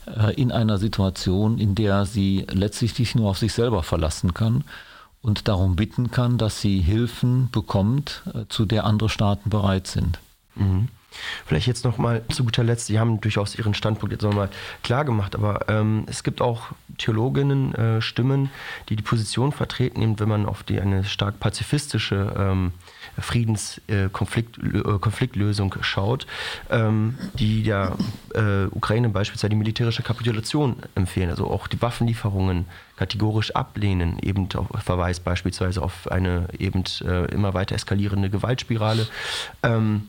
äh, 0.06 0.34
in 0.36 0.52
einer 0.52 0.78
Situation, 0.78 1.58
in 1.58 1.74
der 1.74 2.06
sie 2.06 2.46
letztlich 2.52 2.94
sich 2.94 3.16
nur 3.16 3.30
auf 3.30 3.38
sich 3.38 3.54
selber 3.54 3.82
verlassen 3.82 4.34
kann 4.34 4.64
und 5.22 5.48
darum 5.48 5.76
bitten 5.76 6.12
kann, 6.12 6.38
dass 6.38 6.62
sie 6.62 6.82
Hilfen 6.82 7.50
bekommt, 7.52 8.24
äh, 8.34 8.46
zu 8.50 8.66
der 8.66 8.84
andere 8.84 9.10
Staaten 9.10 9.50
bereit 9.50 9.88
sind. 9.88 10.20
Mhm. 10.56 10.90
Vielleicht 11.46 11.68
jetzt 11.68 11.86
noch 11.86 11.98
mal 11.98 12.24
zu 12.30 12.44
guter 12.44 12.64
Letzt, 12.64 12.88
Sie 12.88 13.00
haben 13.00 13.22
durchaus 13.22 13.56
Ihren 13.56 13.74
Standpunkt 13.74 14.14
jetzt 14.14 14.24
nochmal 14.24 14.50
klar 14.84 15.06
gemacht, 15.06 15.36
aber 15.36 15.70
ähm, 15.70 16.06
es 16.08 16.24
gibt 16.24 16.42
auch 16.42 16.72
Theologinnen, 16.98 17.76
äh, 17.76 18.02
Stimmen, 18.02 18.50
die 18.90 18.96
die 18.96 19.04
Position 19.04 19.52
vertreten, 19.52 20.02
eben 20.02 20.20
wenn 20.20 20.30
man 20.30 20.46
auf 20.46 20.64
die 20.64 20.80
eine 20.80 21.04
stark 21.04 21.40
pazifistische 21.40 22.34
ähm, 22.38 22.72
Friedenskonfliktlösung 23.20 25.74
äh, 25.74 25.80
äh 25.80 25.84
schaut, 25.84 26.28
ähm, 26.70 27.18
die 27.34 27.64
der 27.64 27.98
äh, 28.34 28.68
Ukraine 28.72 29.10
beispielsweise 29.10 29.50
die 29.50 29.56
militärische 29.56 30.04
Kapitulation 30.04 30.78
empfehlen, 30.96 31.30
also 31.30 31.50
auch 31.50 31.68
die 31.68 31.82
Waffenlieferungen 31.82 32.66
kategorisch 32.96 33.52
ablehnen, 33.52 34.20
eben 34.22 34.48
auf 34.56 34.84
Verweis 34.84 35.20
beispielsweise 35.20 35.82
auf 35.82 36.10
eine 36.12 36.48
eben 36.58 36.86
äh, 37.02 37.26
immer 37.34 37.54
weiter 37.54 37.76
eskalierende 37.76 38.30
Gewaltspirale. 38.30 39.08
Ähm, 39.64 40.08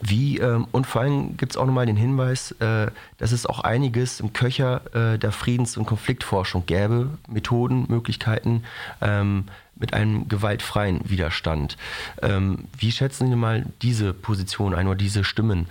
wie, 0.00 0.38
ähm, 0.38 0.66
und 0.72 0.86
vor 0.86 1.02
allem 1.02 1.36
gibt 1.36 1.52
es 1.52 1.56
auch 1.56 1.66
nochmal 1.66 1.86
den 1.86 1.96
Hinweis, 1.96 2.52
äh, 2.52 2.88
dass 3.18 3.32
es 3.32 3.46
auch 3.46 3.60
einiges 3.60 4.20
im 4.20 4.32
Köcher 4.32 4.82
äh, 4.94 5.18
der 5.18 5.32
Friedens- 5.32 5.76
und 5.76 5.86
Konfliktforschung 5.86 6.66
gäbe, 6.66 7.10
Methoden, 7.28 7.86
Möglichkeiten 7.88 8.64
ähm, 9.00 9.44
mit 9.76 9.94
einem 9.94 10.28
gewaltfreien 10.28 11.00
Widerstand. 11.08 11.76
Ähm, 12.22 12.64
wie 12.78 12.92
schätzen 12.92 13.28
Sie 13.28 13.36
mal 13.36 13.66
diese 13.82 14.12
Position 14.12 14.74
ein 14.74 14.86
oder 14.86 14.96
diese 14.96 15.24
Stimmen, 15.24 15.66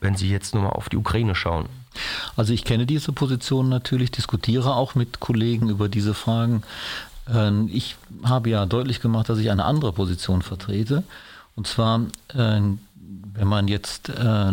wenn 0.00 0.16
Sie 0.16 0.30
jetzt 0.30 0.54
nochmal 0.54 0.72
auf 0.72 0.88
die 0.88 0.96
Ukraine 0.96 1.34
schauen? 1.34 1.66
Also 2.36 2.52
ich 2.52 2.64
kenne 2.64 2.86
diese 2.86 3.12
Position 3.12 3.68
natürlich, 3.68 4.10
diskutiere 4.10 4.74
auch 4.74 4.94
mit 4.94 5.20
Kollegen 5.20 5.68
über 5.68 5.88
diese 5.88 6.14
Fragen. 6.14 6.62
Ähm, 7.32 7.68
ich 7.72 7.96
habe 8.22 8.50
ja 8.50 8.66
deutlich 8.66 9.00
gemacht, 9.00 9.28
dass 9.28 9.38
ich 9.38 9.50
eine 9.50 9.64
andere 9.64 9.92
Position 9.92 10.42
vertrete. 10.42 11.02
Und 11.56 11.66
zwar 11.66 12.06
äh, 12.34 12.60
wenn 13.34 13.48
man 13.48 13.68
jetzt 13.68 14.08
äh, 14.08 14.52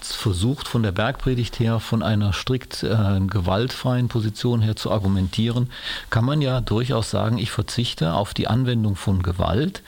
versucht, 0.00 0.68
von 0.68 0.82
der 0.82 0.92
Bergpredigt 0.92 1.58
her, 1.58 1.80
von 1.80 2.02
einer 2.02 2.32
strikt 2.32 2.82
äh, 2.82 3.20
gewaltfreien 3.20 4.08
Position 4.08 4.60
her 4.60 4.76
zu 4.76 4.90
argumentieren, 4.90 5.70
kann 6.10 6.24
man 6.24 6.40
ja 6.40 6.60
durchaus 6.60 7.10
sagen, 7.10 7.38
ich 7.38 7.50
verzichte 7.50 8.12
auf 8.14 8.34
die 8.34 8.48
Anwendung 8.48 8.96
von 8.96 9.22
Gewalt, 9.22 9.82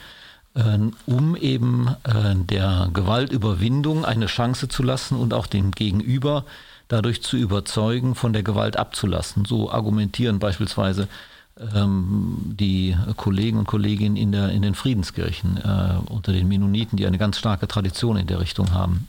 äh, 0.55 0.79
um 1.07 1.37
eben 1.37 1.89
äh, 2.05 2.35
der 2.35 2.89
Gewaltüberwindung 2.93 4.05
eine 4.05 4.27
Chance 4.27 4.69
zu 4.69 4.83
lassen 4.83 5.17
und 5.17 5.35
auch 5.35 5.47
dem 5.47 5.71
Gegenüber 5.71 6.45
dadurch 6.89 7.23
zu 7.23 7.37
überzeugen, 7.37 8.15
von 8.15 8.33
der 8.33 8.43
Gewalt 8.43 8.77
abzulassen. 8.77 9.45
So 9.45 9.71
argumentieren 9.71 10.39
beispielsweise 10.39 11.03
ähm, 11.03 11.09
die 11.57 12.97
Kollegen 13.17 13.59
und 13.59 13.67
Kolleginnen 13.67 14.17
in, 14.17 14.33
der, 14.33 14.51
in 14.51 14.63
den 14.63 14.75
Friedenskirchen 14.75 15.57
äh, 15.59 16.11
unter 16.11 16.33
den 16.33 16.49
Mennoniten, 16.49 16.97
die 16.97 17.07
eine 17.07 17.19
ganz 17.19 17.39
starke 17.39 17.69
Tradition 17.69 18.17
in 18.17 18.27
der 18.27 18.41
Richtung 18.41 18.73
haben. 18.73 19.07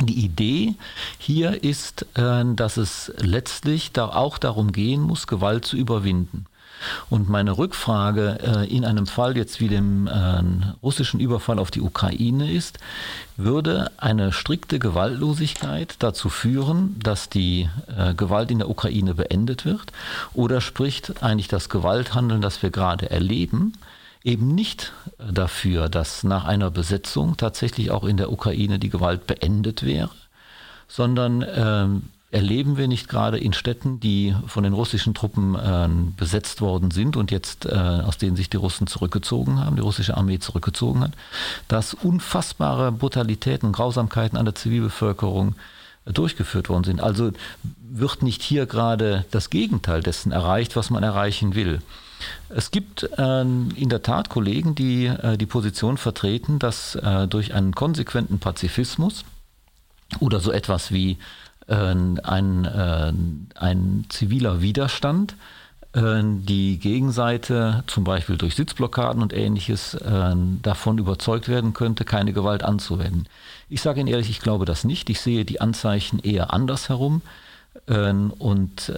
Die 0.00 0.24
Idee 0.24 0.74
hier 1.18 1.62
ist, 1.62 2.06
äh, 2.16 2.44
dass 2.54 2.76
es 2.76 3.12
letztlich 3.18 3.92
da 3.92 4.08
auch 4.08 4.38
darum 4.38 4.72
gehen 4.72 5.00
muss, 5.00 5.26
Gewalt 5.26 5.64
zu 5.64 5.76
überwinden. 5.76 6.46
Und 7.08 7.28
meine 7.28 7.58
Rückfrage 7.58 8.38
äh, 8.40 8.74
in 8.74 8.84
einem 8.84 9.06
Fall 9.06 9.36
jetzt 9.36 9.60
wie 9.60 9.68
dem 9.68 10.06
äh, 10.06 10.42
russischen 10.82 11.20
Überfall 11.20 11.58
auf 11.58 11.70
die 11.70 11.80
Ukraine 11.80 12.50
ist, 12.50 12.78
würde 13.36 13.90
eine 13.96 14.32
strikte 14.32 14.78
Gewaltlosigkeit 14.78 15.96
dazu 15.98 16.28
führen, 16.28 16.98
dass 17.02 17.28
die 17.28 17.68
äh, 17.96 18.14
Gewalt 18.14 18.50
in 18.50 18.58
der 18.58 18.70
Ukraine 18.70 19.14
beendet 19.14 19.64
wird? 19.64 19.92
Oder 20.32 20.60
spricht 20.60 21.22
eigentlich 21.22 21.48
das 21.48 21.68
Gewalthandeln, 21.68 22.40
das 22.40 22.62
wir 22.62 22.70
gerade 22.70 23.10
erleben, 23.10 23.74
eben 24.24 24.54
nicht 24.54 24.92
dafür, 25.18 25.88
dass 25.88 26.24
nach 26.24 26.44
einer 26.44 26.70
Besetzung 26.70 27.36
tatsächlich 27.36 27.90
auch 27.90 28.04
in 28.04 28.16
der 28.16 28.32
Ukraine 28.32 28.78
die 28.78 28.90
Gewalt 28.90 29.26
beendet 29.26 29.82
wäre, 29.84 30.10
sondern 30.88 31.44
ähm, 31.54 32.02
erleben 32.30 32.76
wir 32.76 32.86
nicht 32.86 33.08
gerade 33.08 33.38
in 33.38 33.52
Städten, 33.52 33.98
die 33.98 34.34
von 34.46 34.62
den 34.62 34.72
russischen 34.72 35.14
Truppen 35.14 35.54
äh, 35.56 35.88
besetzt 36.16 36.60
worden 36.60 36.90
sind 36.90 37.16
und 37.16 37.30
jetzt 37.30 37.66
äh, 37.66 37.70
aus 37.70 38.18
denen 38.18 38.36
sich 38.36 38.48
die 38.48 38.56
Russen 38.56 38.86
zurückgezogen 38.86 39.64
haben, 39.64 39.76
die 39.76 39.82
russische 39.82 40.16
Armee 40.16 40.38
zurückgezogen 40.38 41.02
hat, 41.02 41.12
dass 41.66 41.94
unfassbare 41.94 42.92
Brutalitäten 42.92 43.66
und 43.66 43.72
Grausamkeiten 43.72 44.38
an 44.38 44.44
der 44.44 44.54
Zivilbevölkerung 44.54 45.54
äh, 46.04 46.12
durchgeführt 46.12 46.68
worden 46.68 46.84
sind. 46.84 47.00
Also 47.00 47.32
wird 47.90 48.22
nicht 48.22 48.42
hier 48.42 48.66
gerade 48.66 49.24
das 49.30 49.50
Gegenteil 49.50 50.02
dessen 50.02 50.32
erreicht, 50.32 50.76
was 50.76 50.90
man 50.90 51.02
erreichen 51.02 51.54
will. 51.54 51.80
Es 52.48 52.70
gibt 52.70 53.08
äh, 53.18 53.40
in 53.40 53.88
der 53.88 54.02
Tat 54.02 54.28
Kollegen, 54.28 54.74
die 54.74 55.06
äh, 55.06 55.36
die 55.36 55.46
Position 55.46 55.96
vertreten, 55.96 56.58
dass 56.58 56.94
äh, 56.94 57.26
durch 57.26 57.54
einen 57.54 57.74
konsequenten 57.74 58.38
Pazifismus 58.38 59.24
oder 60.18 60.40
so 60.40 60.52
etwas 60.52 60.92
wie 60.92 61.18
ein, 61.74 62.64
äh, 62.64 63.12
ein 63.54 64.06
ziviler 64.08 64.60
Widerstand 64.60 65.34
äh, 65.92 66.22
die 66.22 66.78
Gegenseite 66.78 67.82
zum 67.86 68.04
Beispiel 68.04 68.36
durch 68.36 68.54
Sitzblockaden 68.54 69.22
und 69.22 69.32
ähnliches 69.32 69.94
äh, 69.94 70.34
davon 70.62 70.98
überzeugt 70.98 71.48
werden 71.48 71.72
könnte, 71.72 72.04
keine 72.04 72.32
Gewalt 72.32 72.62
anzuwenden. 72.62 73.26
Ich 73.68 73.82
sage 73.82 74.00
Ihnen 74.00 74.08
ehrlich, 74.08 74.30
ich 74.30 74.40
glaube 74.40 74.64
das 74.64 74.84
nicht. 74.84 75.10
Ich 75.10 75.20
sehe 75.20 75.44
die 75.44 75.60
Anzeichen 75.60 76.18
eher 76.20 76.52
andersherum 76.52 77.22
und 77.86 78.92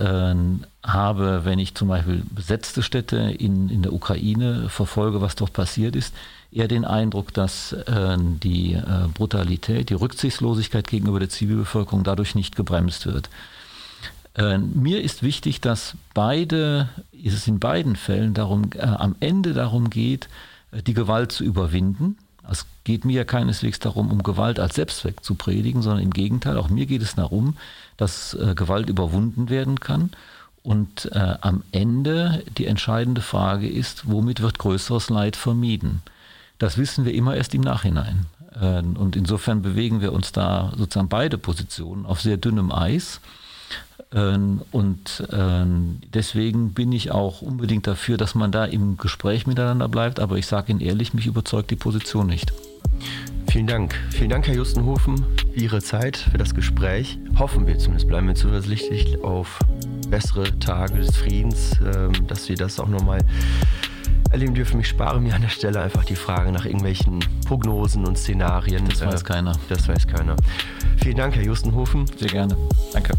habe, 0.83 1.45
wenn 1.45 1.59
ich 1.59 1.75
zum 1.75 1.89
Beispiel 1.89 2.23
besetzte 2.31 2.83
Städte 2.83 3.17
in, 3.17 3.69
in 3.69 3.83
der 3.83 3.93
Ukraine 3.93 4.69
verfolge, 4.69 5.21
was 5.21 5.35
dort 5.35 5.53
passiert 5.53 5.97
ist, 5.97 6.15
eher 6.51 6.69
den 6.69 6.85
Eindruck, 6.85 7.33
dass 7.33 7.73
äh, 7.73 8.17
die 8.19 8.75
äh, 8.75 9.09
Brutalität, 9.15 9.91
die 9.91 9.95
Rücksichtslosigkeit 9.95 10.89
gegenüber 10.89 11.21
der 11.21 11.29
Zivilbevölkerung 11.31 12.05
dadurch 12.05 12.35
nicht 12.35 12.57
gebremst 12.57 13.07
wird. 13.07 13.31
Mir 14.35 15.03
ist 15.03 15.23
wichtig, 15.23 15.61
dass 15.61 15.95
beide, 16.15 16.89
es 17.13 17.47
in 17.47 17.61
beiden 17.61 17.97
Fällen 17.97 18.33
darum, 18.33 18.71
äh, 18.75 18.81
am 18.81 19.15
Ende 19.21 19.53
darum 19.53 19.91
geht, 19.91 20.29
äh, 20.73 20.83
die 20.83 20.95
Gewalt 20.95 21.33
zu 21.33 21.45
überwinden. 21.45 22.17
Es 22.51 22.67
geht 22.85 23.05
mir 23.05 23.13
ja 23.13 23.25
keineswegs 23.25 23.79
darum, 23.79 24.11
um 24.11 24.23
Gewalt 24.23 24.59
als 24.59 24.75
Selbstzweck 24.75 25.23
zu 25.23 25.35
predigen, 25.35 25.83
sondern 25.83 26.03
im 26.03 26.13
Gegenteil, 26.13 26.57
auch 26.57 26.69
mir 26.69 26.87
geht 26.87 27.03
es 27.03 27.15
darum, 27.15 27.57
dass 27.97 28.35
äh, 28.35 28.55
Gewalt 28.55 28.89
überwunden 28.89 29.49
werden 29.49 29.79
kann. 29.81 30.11
Und 30.63 31.11
äh, 31.13 31.37
am 31.41 31.63
Ende 31.73 32.45
die 32.57 32.67
entscheidende 32.67 33.21
Frage 33.21 33.69
ist, 33.69 34.09
womit 34.09 34.41
wird 34.41 34.59
größeres 34.59 35.11
Leid 35.11 35.37
vermieden? 35.37 36.03
Das 36.59 36.79
wissen 36.79 37.05
wir 37.05 37.15
immer 37.15 37.37
erst 37.37 37.55
im 37.55 37.63
Nachhinein. 37.63 38.27
Ähm, 38.61 38.97
und 38.97 39.17
insofern 39.17 39.63
bewegen 39.63 40.01
wir 40.01 40.13
uns 40.13 40.33
da 40.33 40.73
sozusagen 40.77 41.09
beide 41.09 41.39
Positionen 41.39 42.07
auf 42.07 42.21
sehr 42.21 42.37
dünnem 42.37 42.71
Eis. 42.71 43.21
Ähm, 44.15 44.63
und 44.71 45.27
ähm, 45.33 46.01
deswegen 46.13 46.75
bin 46.75 46.93
ich 46.93 47.11
auch 47.11 47.43
unbedingt 47.43 47.87
dafür, 47.87 48.17
dass 48.17 48.35
man 48.35 48.53
da 48.53 48.65
im 48.65 48.97
Gespräch 48.97 49.47
miteinander 49.47 49.89
bleibt. 49.89 50.21
Aber 50.21 50.37
ich 50.37 50.47
sage 50.47 50.73
Ihnen 50.73 50.81
ehrlich, 50.81 51.15
mich 51.15 51.27
überzeugt 51.27 51.71
die 51.71 51.77
Position 51.77 52.27
nicht. 52.27 52.53
Vielen 53.51 53.67
Dank. 53.67 53.95
Vielen 54.11 54.31
Dank, 54.31 54.47
Herr 54.47 54.55
Justenhofen, 54.55 55.25
für 55.37 55.61
Ihre 55.61 55.83
Zeit, 55.83 56.17
für 56.17 56.39
das 56.39 56.55
Gespräch. 56.55 57.19
Hoffen 57.39 57.67
wir 57.67 57.79
zumindest, 57.79 58.09
bleiben 58.09 58.27
wir 58.29 58.35
zuversichtlich 58.35 59.23
auf 59.23 59.59
bessere 60.09 60.59
Tage 60.59 60.99
des 60.99 61.17
Friedens, 61.17 61.77
dass 62.29 62.49
wir 62.49 62.57
das 62.57 62.81
auch 62.81 62.89
nochmal 62.89 63.21
erleben 64.33 64.55
dürfen. 64.55 64.81
Ich 64.81 64.89
spare 64.89 65.21
mir 65.21 65.35
an 65.35 65.43
der 65.43 65.49
Stelle 65.49 65.81
einfach 65.81 66.05
die 66.05 66.17
Frage 66.17 66.51
nach 66.51 66.65
irgendwelchen 66.65 67.21
Prognosen 67.47 68.07
und 68.07 68.17
Szenarien. 68.17 68.89
Das 68.89 69.05
weiß 69.05 69.23
äh, 69.23 69.25
keiner. 69.25 69.53
Das 69.69 69.87
weiß 69.87 70.07
keiner. 70.07 70.37
Vielen 71.03 71.17
Dank, 71.17 71.37
Herr 71.37 71.45
Justenhofen. 71.45 72.07
Sehr 72.17 72.31
gerne. 72.31 72.57
Danke. 72.93 73.13